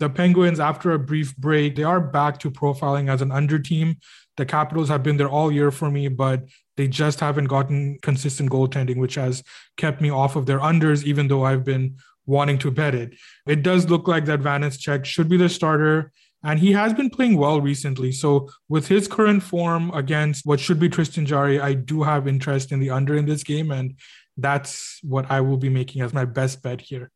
The 0.00 0.10
Penguins, 0.10 0.58
after 0.58 0.90
a 0.90 0.98
brief 0.98 1.36
break, 1.36 1.76
they 1.76 1.84
are 1.84 2.00
back 2.00 2.40
to 2.40 2.50
profiling 2.50 3.08
as 3.08 3.22
an 3.22 3.30
under 3.30 3.60
team. 3.60 3.98
The 4.36 4.44
Capitals 4.44 4.88
have 4.88 5.04
been 5.04 5.18
there 5.18 5.28
all 5.28 5.52
year 5.52 5.70
for 5.70 5.88
me, 5.88 6.08
but 6.08 6.42
they 6.76 6.88
just 6.88 7.20
haven't 7.20 7.44
gotten 7.44 8.00
consistent 8.02 8.50
goaltending, 8.50 8.96
which 8.96 9.14
has 9.14 9.44
kept 9.76 10.00
me 10.00 10.10
off 10.10 10.34
of 10.34 10.46
their 10.46 10.58
unders, 10.58 11.04
even 11.04 11.28
though 11.28 11.44
I've 11.44 11.64
been 11.64 11.96
wanting 12.26 12.58
to 12.58 12.72
bet 12.72 12.94
it. 12.94 13.14
It 13.46 13.62
does 13.62 13.88
look 13.88 14.08
like 14.08 14.24
that 14.24 14.40
Vanecek 14.40 15.04
should 15.04 15.28
be 15.28 15.36
the 15.36 15.48
starter, 15.48 16.10
and 16.44 16.60
he 16.60 16.72
has 16.72 16.92
been 16.92 17.08
playing 17.08 17.38
well 17.38 17.60
recently. 17.60 18.12
So 18.12 18.50
with 18.68 18.86
his 18.86 19.08
current 19.08 19.42
form 19.42 19.90
against 19.92 20.44
what 20.44 20.60
should 20.60 20.78
be 20.78 20.90
Tristan 20.90 21.24
Jarry, 21.24 21.58
I 21.58 21.72
do 21.72 22.02
have 22.02 22.28
interest 22.28 22.70
in 22.70 22.80
the 22.80 22.90
under 22.90 23.16
in 23.16 23.24
this 23.24 23.42
game, 23.42 23.70
and 23.70 23.96
that's 24.36 25.00
what 25.02 25.30
I 25.30 25.40
will 25.40 25.56
be 25.56 25.70
making 25.70 26.02
as 26.02 26.12
my 26.12 26.26
best 26.26 26.62
bet 26.62 26.82
here. 26.82 27.10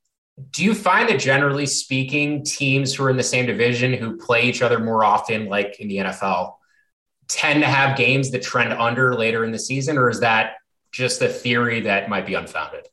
Do 0.52 0.64
you 0.64 0.74
find 0.74 1.08
that 1.08 1.20
generally 1.20 1.66
speaking, 1.66 2.42
teams 2.44 2.94
who 2.94 3.04
are 3.04 3.10
in 3.10 3.16
the 3.16 3.22
same 3.22 3.44
division 3.44 3.92
who 3.92 4.16
play 4.16 4.42
each 4.42 4.62
other 4.62 4.78
more 4.78 5.04
often, 5.04 5.46
like 5.46 5.78
in 5.78 5.88
the 5.88 5.98
NFL, 5.98 6.54
tend 7.28 7.60
to 7.62 7.68
have 7.68 7.98
games 7.98 8.30
that 8.30 8.42
trend 8.42 8.72
under 8.72 9.14
later 9.14 9.44
in 9.44 9.52
the 9.52 9.58
season, 9.58 9.98
or 9.98 10.08
is 10.08 10.20
that 10.20 10.54
just 10.90 11.20
a 11.20 11.28
theory 11.28 11.80
that 11.80 12.08
might 12.08 12.24
be 12.24 12.34
unfounded? 12.34 12.88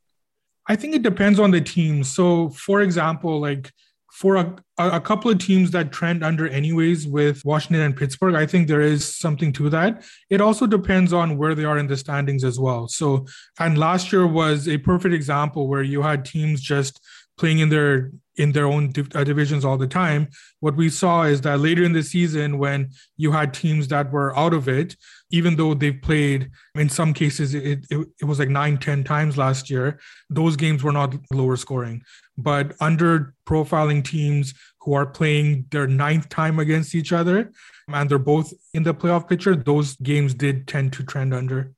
I 0.67 0.75
think 0.75 0.95
it 0.95 1.03
depends 1.03 1.39
on 1.39 1.51
the 1.51 1.61
team. 1.61 2.03
So, 2.03 2.49
for 2.49 2.81
example, 2.81 3.39
like 3.39 3.71
for 4.11 4.35
a, 4.35 4.55
a 4.77 4.99
couple 4.99 5.31
of 5.31 5.39
teams 5.39 5.71
that 5.71 5.91
trend 5.91 6.23
under 6.23 6.47
anyways 6.49 7.07
with 7.07 7.43
Washington 7.45 7.81
and 7.81 7.95
Pittsburgh, 7.95 8.35
I 8.35 8.45
think 8.45 8.67
there 8.67 8.81
is 8.81 9.05
something 9.15 9.53
to 9.53 9.69
that. 9.69 10.03
It 10.29 10.41
also 10.41 10.67
depends 10.67 11.13
on 11.13 11.37
where 11.37 11.55
they 11.55 11.63
are 11.63 11.77
in 11.77 11.87
the 11.87 11.95
standings 11.95 12.43
as 12.43 12.59
well. 12.59 12.87
So, 12.87 13.25
and 13.59 13.77
last 13.77 14.11
year 14.11 14.27
was 14.27 14.67
a 14.67 14.77
perfect 14.77 15.13
example 15.13 15.67
where 15.67 15.83
you 15.83 16.01
had 16.01 16.25
teams 16.25 16.61
just 16.61 16.99
playing 17.37 17.59
in 17.59 17.69
their 17.69 18.11
in 18.37 18.51
their 18.51 18.65
own 18.65 18.91
div- 18.91 19.15
uh, 19.15 19.23
divisions 19.23 19.63
all 19.63 19.77
the 19.77 19.87
time. 19.87 20.27
What 20.59 20.75
we 20.75 20.89
saw 20.89 21.23
is 21.23 21.41
that 21.41 21.59
later 21.59 21.83
in 21.83 21.93
the 21.93 22.03
season, 22.03 22.57
when 22.57 22.91
you 23.17 23.31
had 23.31 23.53
teams 23.53 23.87
that 23.89 24.11
were 24.11 24.37
out 24.37 24.53
of 24.53 24.67
it, 24.67 24.95
even 25.31 25.55
though 25.55 25.73
they've 25.73 26.01
played 26.01 26.51
in 26.75 26.89
some 26.89 27.13
cases, 27.13 27.53
it, 27.55 27.85
it, 27.89 28.07
it 28.21 28.25
was 28.25 28.39
like 28.39 28.49
nine, 28.49 28.77
10 28.77 29.03
times 29.03 29.37
last 29.37 29.69
year, 29.69 29.99
those 30.29 30.55
games 30.55 30.83
were 30.83 30.91
not 30.91 31.15
lower 31.31 31.55
scoring. 31.55 32.01
But 32.37 32.73
under 32.81 33.33
profiling 33.47 34.03
teams 34.03 34.53
who 34.81 34.93
are 34.93 35.05
playing 35.05 35.65
their 35.71 35.87
ninth 35.87 36.29
time 36.29 36.59
against 36.59 36.93
each 36.93 37.13
other 37.13 37.51
and 37.87 38.09
they're 38.09 38.19
both 38.19 38.53
in 38.73 38.83
the 38.83 38.93
playoff 38.93 39.27
picture, 39.29 39.55
those 39.55 39.95
games 39.97 40.33
did 40.33 40.67
tend 40.67 40.93
to 40.93 41.03
trend 41.03 41.33
under. 41.33 41.71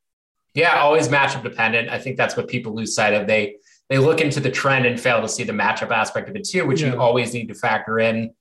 Yeah, 0.54 0.80
always 0.80 1.08
matchup 1.08 1.43
dependent. 1.43 1.89
I 1.89 2.00
think 2.00 2.17
that's 2.17 2.36
what 2.36 2.48
people 2.48 2.74
lose 2.74 2.96
sight 2.96 3.13
of. 3.13 3.28
They 3.28 3.58
they 3.89 3.97
look 3.97 4.19
into 4.21 4.39
the 4.39 4.52
trend 4.52 4.86
and 4.86 5.00
fail 5.00 5.21
to 5.21 5.30
see 5.30 5.43
the 5.43 5.54
matchup 5.54 5.91
aspect 5.91 6.30
of 6.30 6.36
it 6.36 6.43
too, 6.43 6.65
which 6.65 6.82
yeah. 6.82 6.93
you 6.93 7.00
always 7.00 7.34
need 7.34 7.47
to 7.47 7.54
factor 7.54 8.00
in. 8.00 8.34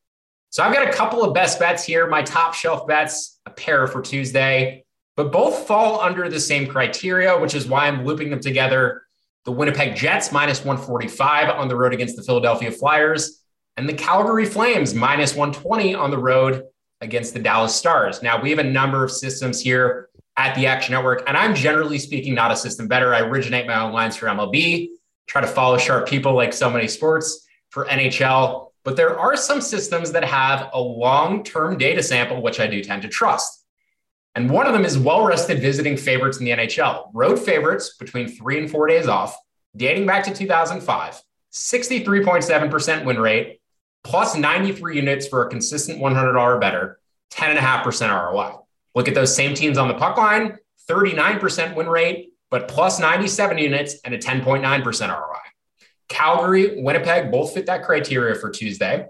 So 0.50 0.62
I've 0.62 0.74
got 0.74 0.88
a 0.88 0.92
couple 0.92 1.22
of 1.22 1.35
best 1.35 1.59
bets 1.59 1.85
here, 1.85 2.06
my 2.06 2.22
top 2.22 2.54
shelf 2.54 2.87
bets, 2.87 3.38
a 3.46 3.50
pair 3.50 3.87
for 3.87 4.00
Tuesday, 4.00 4.85
but 5.16 5.32
both 5.32 5.66
fall 5.66 6.00
under 6.00 6.28
the 6.28 6.40
same 6.40 6.66
criteria, 6.66 7.38
which 7.38 7.54
is 7.54 7.66
why 7.66 7.87
I'm 7.87 8.04
looping 8.04 8.30
them 8.30 8.40
together. 8.40 9.02
The 9.44 9.52
Winnipeg 9.52 9.94
Jets 9.94 10.32
minus 10.32 10.64
145 10.64 11.50
on 11.50 11.68
the 11.68 11.76
road 11.76 11.94
against 11.94 12.16
the 12.16 12.22
Philadelphia 12.22 12.70
Flyers, 12.70 13.42
and 13.76 13.88
the 13.88 13.94
Calgary 13.94 14.46
Flames 14.46 14.94
minus 14.94 15.35
120 15.35 15.94
on 15.94 16.11
the 16.11 16.18
road 16.18 16.64
against 17.00 17.35
the 17.35 17.40
Dallas 17.40 17.74
Stars. 17.74 18.22
Now, 18.22 18.40
we 18.40 18.50
have 18.50 18.59
a 18.59 18.64
number 18.64 19.04
of 19.04 19.11
systems 19.11 19.61
here 19.61 20.09
at 20.37 20.54
the 20.54 20.66
Action 20.66 20.94
Network, 20.94 21.22
and 21.26 21.37
I'm 21.37 21.54
generally 21.54 21.98
speaking 21.98 22.35
not 22.35 22.50
a 22.50 22.56
system 22.56 22.88
bettor. 22.88 23.14
I 23.14 23.20
originate 23.20 23.66
my 23.66 23.80
own 23.80 23.92
lines 23.92 24.16
for 24.16 24.26
MLB 24.26 24.88
try 25.26 25.40
to 25.40 25.46
follow 25.46 25.78
sharp 25.78 26.08
people 26.08 26.34
like 26.34 26.52
So 26.52 26.70
Money 26.70 26.88
Sports 26.88 27.46
for 27.70 27.86
NHL. 27.86 28.70
But 28.84 28.96
there 28.96 29.18
are 29.18 29.36
some 29.36 29.60
systems 29.60 30.12
that 30.12 30.24
have 30.24 30.70
a 30.72 30.80
long 30.80 31.42
term 31.42 31.76
data 31.76 32.02
sample, 32.02 32.40
which 32.40 32.60
I 32.60 32.66
do 32.66 32.82
tend 32.82 33.02
to 33.02 33.08
trust. 33.08 33.64
And 34.36 34.50
one 34.50 34.66
of 34.66 34.74
them 34.74 34.84
is 34.84 34.98
well 34.98 35.24
rested 35.24 35.60
visiting 35.60 35.96
favorites 35.96 36.38
in 36.38 36.44
the 36.44 36.52
NHL. 36.52 37.10
Road 37.12 37.38
favorites 37.38 37.96
between 37.98 38.28
three 38.28 38.58
and 38.58 38.70
four 38.70 38.86
days 38.86 39.08
off, 39.08 39.36
dating 39.76 40.06
back 40.06 40.24
to 40.24 40.34
2005. 40.34 41.22
63.7% 41.52 43.04
win 43.06 43.18
rate, 43.18 43.60
plus 44.04 44.36
93 44.36 44.96
units 44.96 45.26
for 45.26 45.46
a 45.46 45.48
consistent 45.48 45.98
100 45.98 46.38
or 46.38 46.58
better, 46.58 47.00
10.5% 47.32 48.30
ROI. 48.30 48.58
Look 48.94 49.08
at 49.08 49.14
those 49.14 49.34
same 49.34 49.54
teams 49.54 49.78
on 49.78 49.88
the 49.88 49.94
puck 49.94 50.18
line, 50.18 50.58
39% 50.88 51.74
win 51.74 51.88
rate, 51.88 52.32
but 52.50 52.68
plus 52.68 53.00
97 53.00 53.59
units 53.59 53.96
and 54.04 54.14
a 54.14 54.18
10.9% 54.18 55.09
ROI. 55.09 55.37
Calgary, 56.09 56.82
Winnipeg 56.82 57.30
both 57.30 57.52
fit 57.54 57.66
that 57.66 57.85
criteria 57.85 58.35
for 58.35 58.50
Tuesday. 58.50 59.06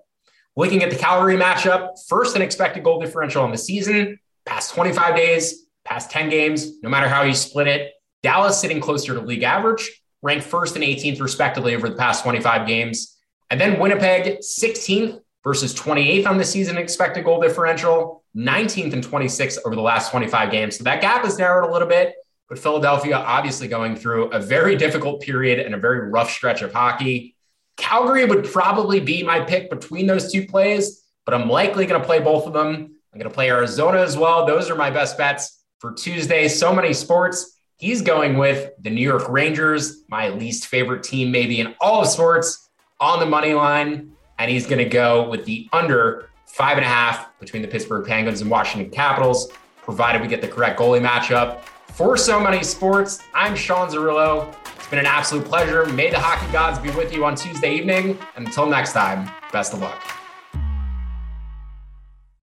Looking 0.56 0.82
at 0.82 0.90
the 0.90 0.96
Calgary 0.96 1.36
matchup, 1.36 1.90
first 2.08 2.34
in 2.34 2.42
expected 2.42 2.82
goal 2.82 3.00
differential 3.00 3.42
on 3.42 3.50
the 3.50 3.58
season, 3.58 4.18
past 4.46 4.74
25 4.74 5.14
days, 5.14 5.66
past 5.84 6.10
10 6.10 6.30
games, 6.30 6.82
no 6.82 6.88
matter 6.88 7.08
how 7.08 7.22
you 7.22 7.34
split 7.34 7.66
it. 7.66 7.92
Dallas 8.22 8.58
sitting 8.58 8.80
closer 8.80 9.14
to 9.14 9.20
league 9.20 9.42
average, 9.42 10.02
ranked 10.22 10.46
first 10.46 10.74
and 10.74 10.84
18th 10.84 11.20
respectively 11.20 11.74
over 11.74 11.88
the 11.88 11.96
past 11.96 12.24
25 12.24 12.66
games. 12.66 13.18
And 13.50 13.60
then 13.60 13.78
Winnipeg 13.78 14.38
16th 14.38 15.20
versus 15.44 15.74
28th 15.74 16.26
on 16.26 16.38
the 16.38 16.44
season 16.44 16.76
expected 16.78 17.24
goal 17.24 17.40
differential, 17.40 18.24
19th 18.34 18.92
and 18.94 19.04
26th 19.04 19.58
over 19.64 19.76
the 19.76 19.82
last 19.82 20.10
25 20.10 20.50
games. 20.50 20.78
So 20.78 20.84
that 20.84 21.00
gap 21.00 21.22
has 21.22 21.38
narrowed 21.38 21.68
a 21.68 21.72
little 21.72 21.86
bit, 21.86 22.14
but 22.48 22.58
Philadelphia 22.58 23.16
obviously 23.16 23.68
going 23.68 23.96
through 23.96 24.30
a 24.30 24.40
very 24.40 24.76
difficult 24.76 25.20
period 25.20 25.58
and 25.58 25.74
a 25.74 25.78
very 25.78 26.08
rough 26.10 26.30
stretch 26.30 26.62
of 26.62 26.72
hockey. 26.72 27.34
Calgary 27.76 28.24
would 28.24 28.44
probably 28.44 29.00
be 29.00 29.22
my 29.22 29.40
pick 29.40 29.68
between 29.68 30.06
those 30.06 30.32
two 30.32 30.46
plays, 30.46 31.02
but 31.24 31.34
I'm 31.34 31.48
likely 31.48 31.86
going 31.86 32.00
to 32.00 32.06
play 32.06 32.20
both 32.20 32.46
of 32.46 32.52
them. 32.52 32.96
I'm 33.12 33.20
going 33.20 33.28
to 33.28 33.34
play 33.34 33.48
Arizona 33.48 33.98
as 33.98 34.16
well. 34.16 34.46
Those 34.46 34.70
are 34.70 34.76
my 34.76 34.90
best 34.90 35.18
bets 35.18 35.64
for 35.78 35.92
Tuesday. 35.92 36.48
So 36.48 36.74
Money 36.74 36.92
Sports. 36.92 37.52
He's 37.78 38.00
going 38.00 38.38
with 38.38 38.70
the 38.80 38.88
New 38.88 39.02
York 39.02 39.28
Rangers, 39.28 40.04
my 40.08 40.30
least 40.30 40.66
favorite 40.66 41.02
team, 41.02 41.30
maybe 41.30 41.60
in 41.60 41.74
all 41.78 42.00
of 42.00 42.08
sports, 42.08 42.70
on 43.00 43.20
the 43.20 43.26
money 43.26 43.52
line. 43.52 44.12
And 44.38 44.50
he's 44.50 44.66
going 44.66 44.78
to 44.78 44.88
go 44.88 45.28
with 45.28 45.44
the 45.44 45.68
under 45.72 46.30
five 46.46 46.78
and 46.78 46.86
a 46.86 46.88
half 46.88 47.38
between 47.38 47.60
the 47.60 47.68
Pittsburgh 47.68 48.06
Penguins 48.06 48.40
and 48.40 48.50
Washington 48.50 48.90
Capitals, 48.90 49.50
provided 49.82 50.22
we 50.22 50.28
get 50.28 50.40
the 50.40 50.48
correct 50.48 50.80
goalie 50.80 51.06
matchup. 51.06 51.64
For 51.96 52.18
So 52.18 52.38
Money 52.38 52.62
Sports, 52.62 53.22
I'm 53.32 53.56
Sean 53.56 53.88
Zerillo. 53.88 54.54
It's 54.76 54.86
been 54.88 54.98
an 54.98 55.06
absolute 55.06 55.46
pleasure. 55.46 55.86
May 55.86 56.10
the 56.10 56.20
hockey 56.20 56.52
gods 56.52 56.78
be 56.78 56.90
with 56.90 57.10
you 57.10 57.24
on 57.24 57.34
Tuesday 57.34 57.74
evening. 57.74 58.18
And 58.36 58.46
until 58.46 58.66
next 58.66 58.92
time, 58.92 59.30
best 59.50 59.72
of 59.72 59.80
luck. 59.80 59.98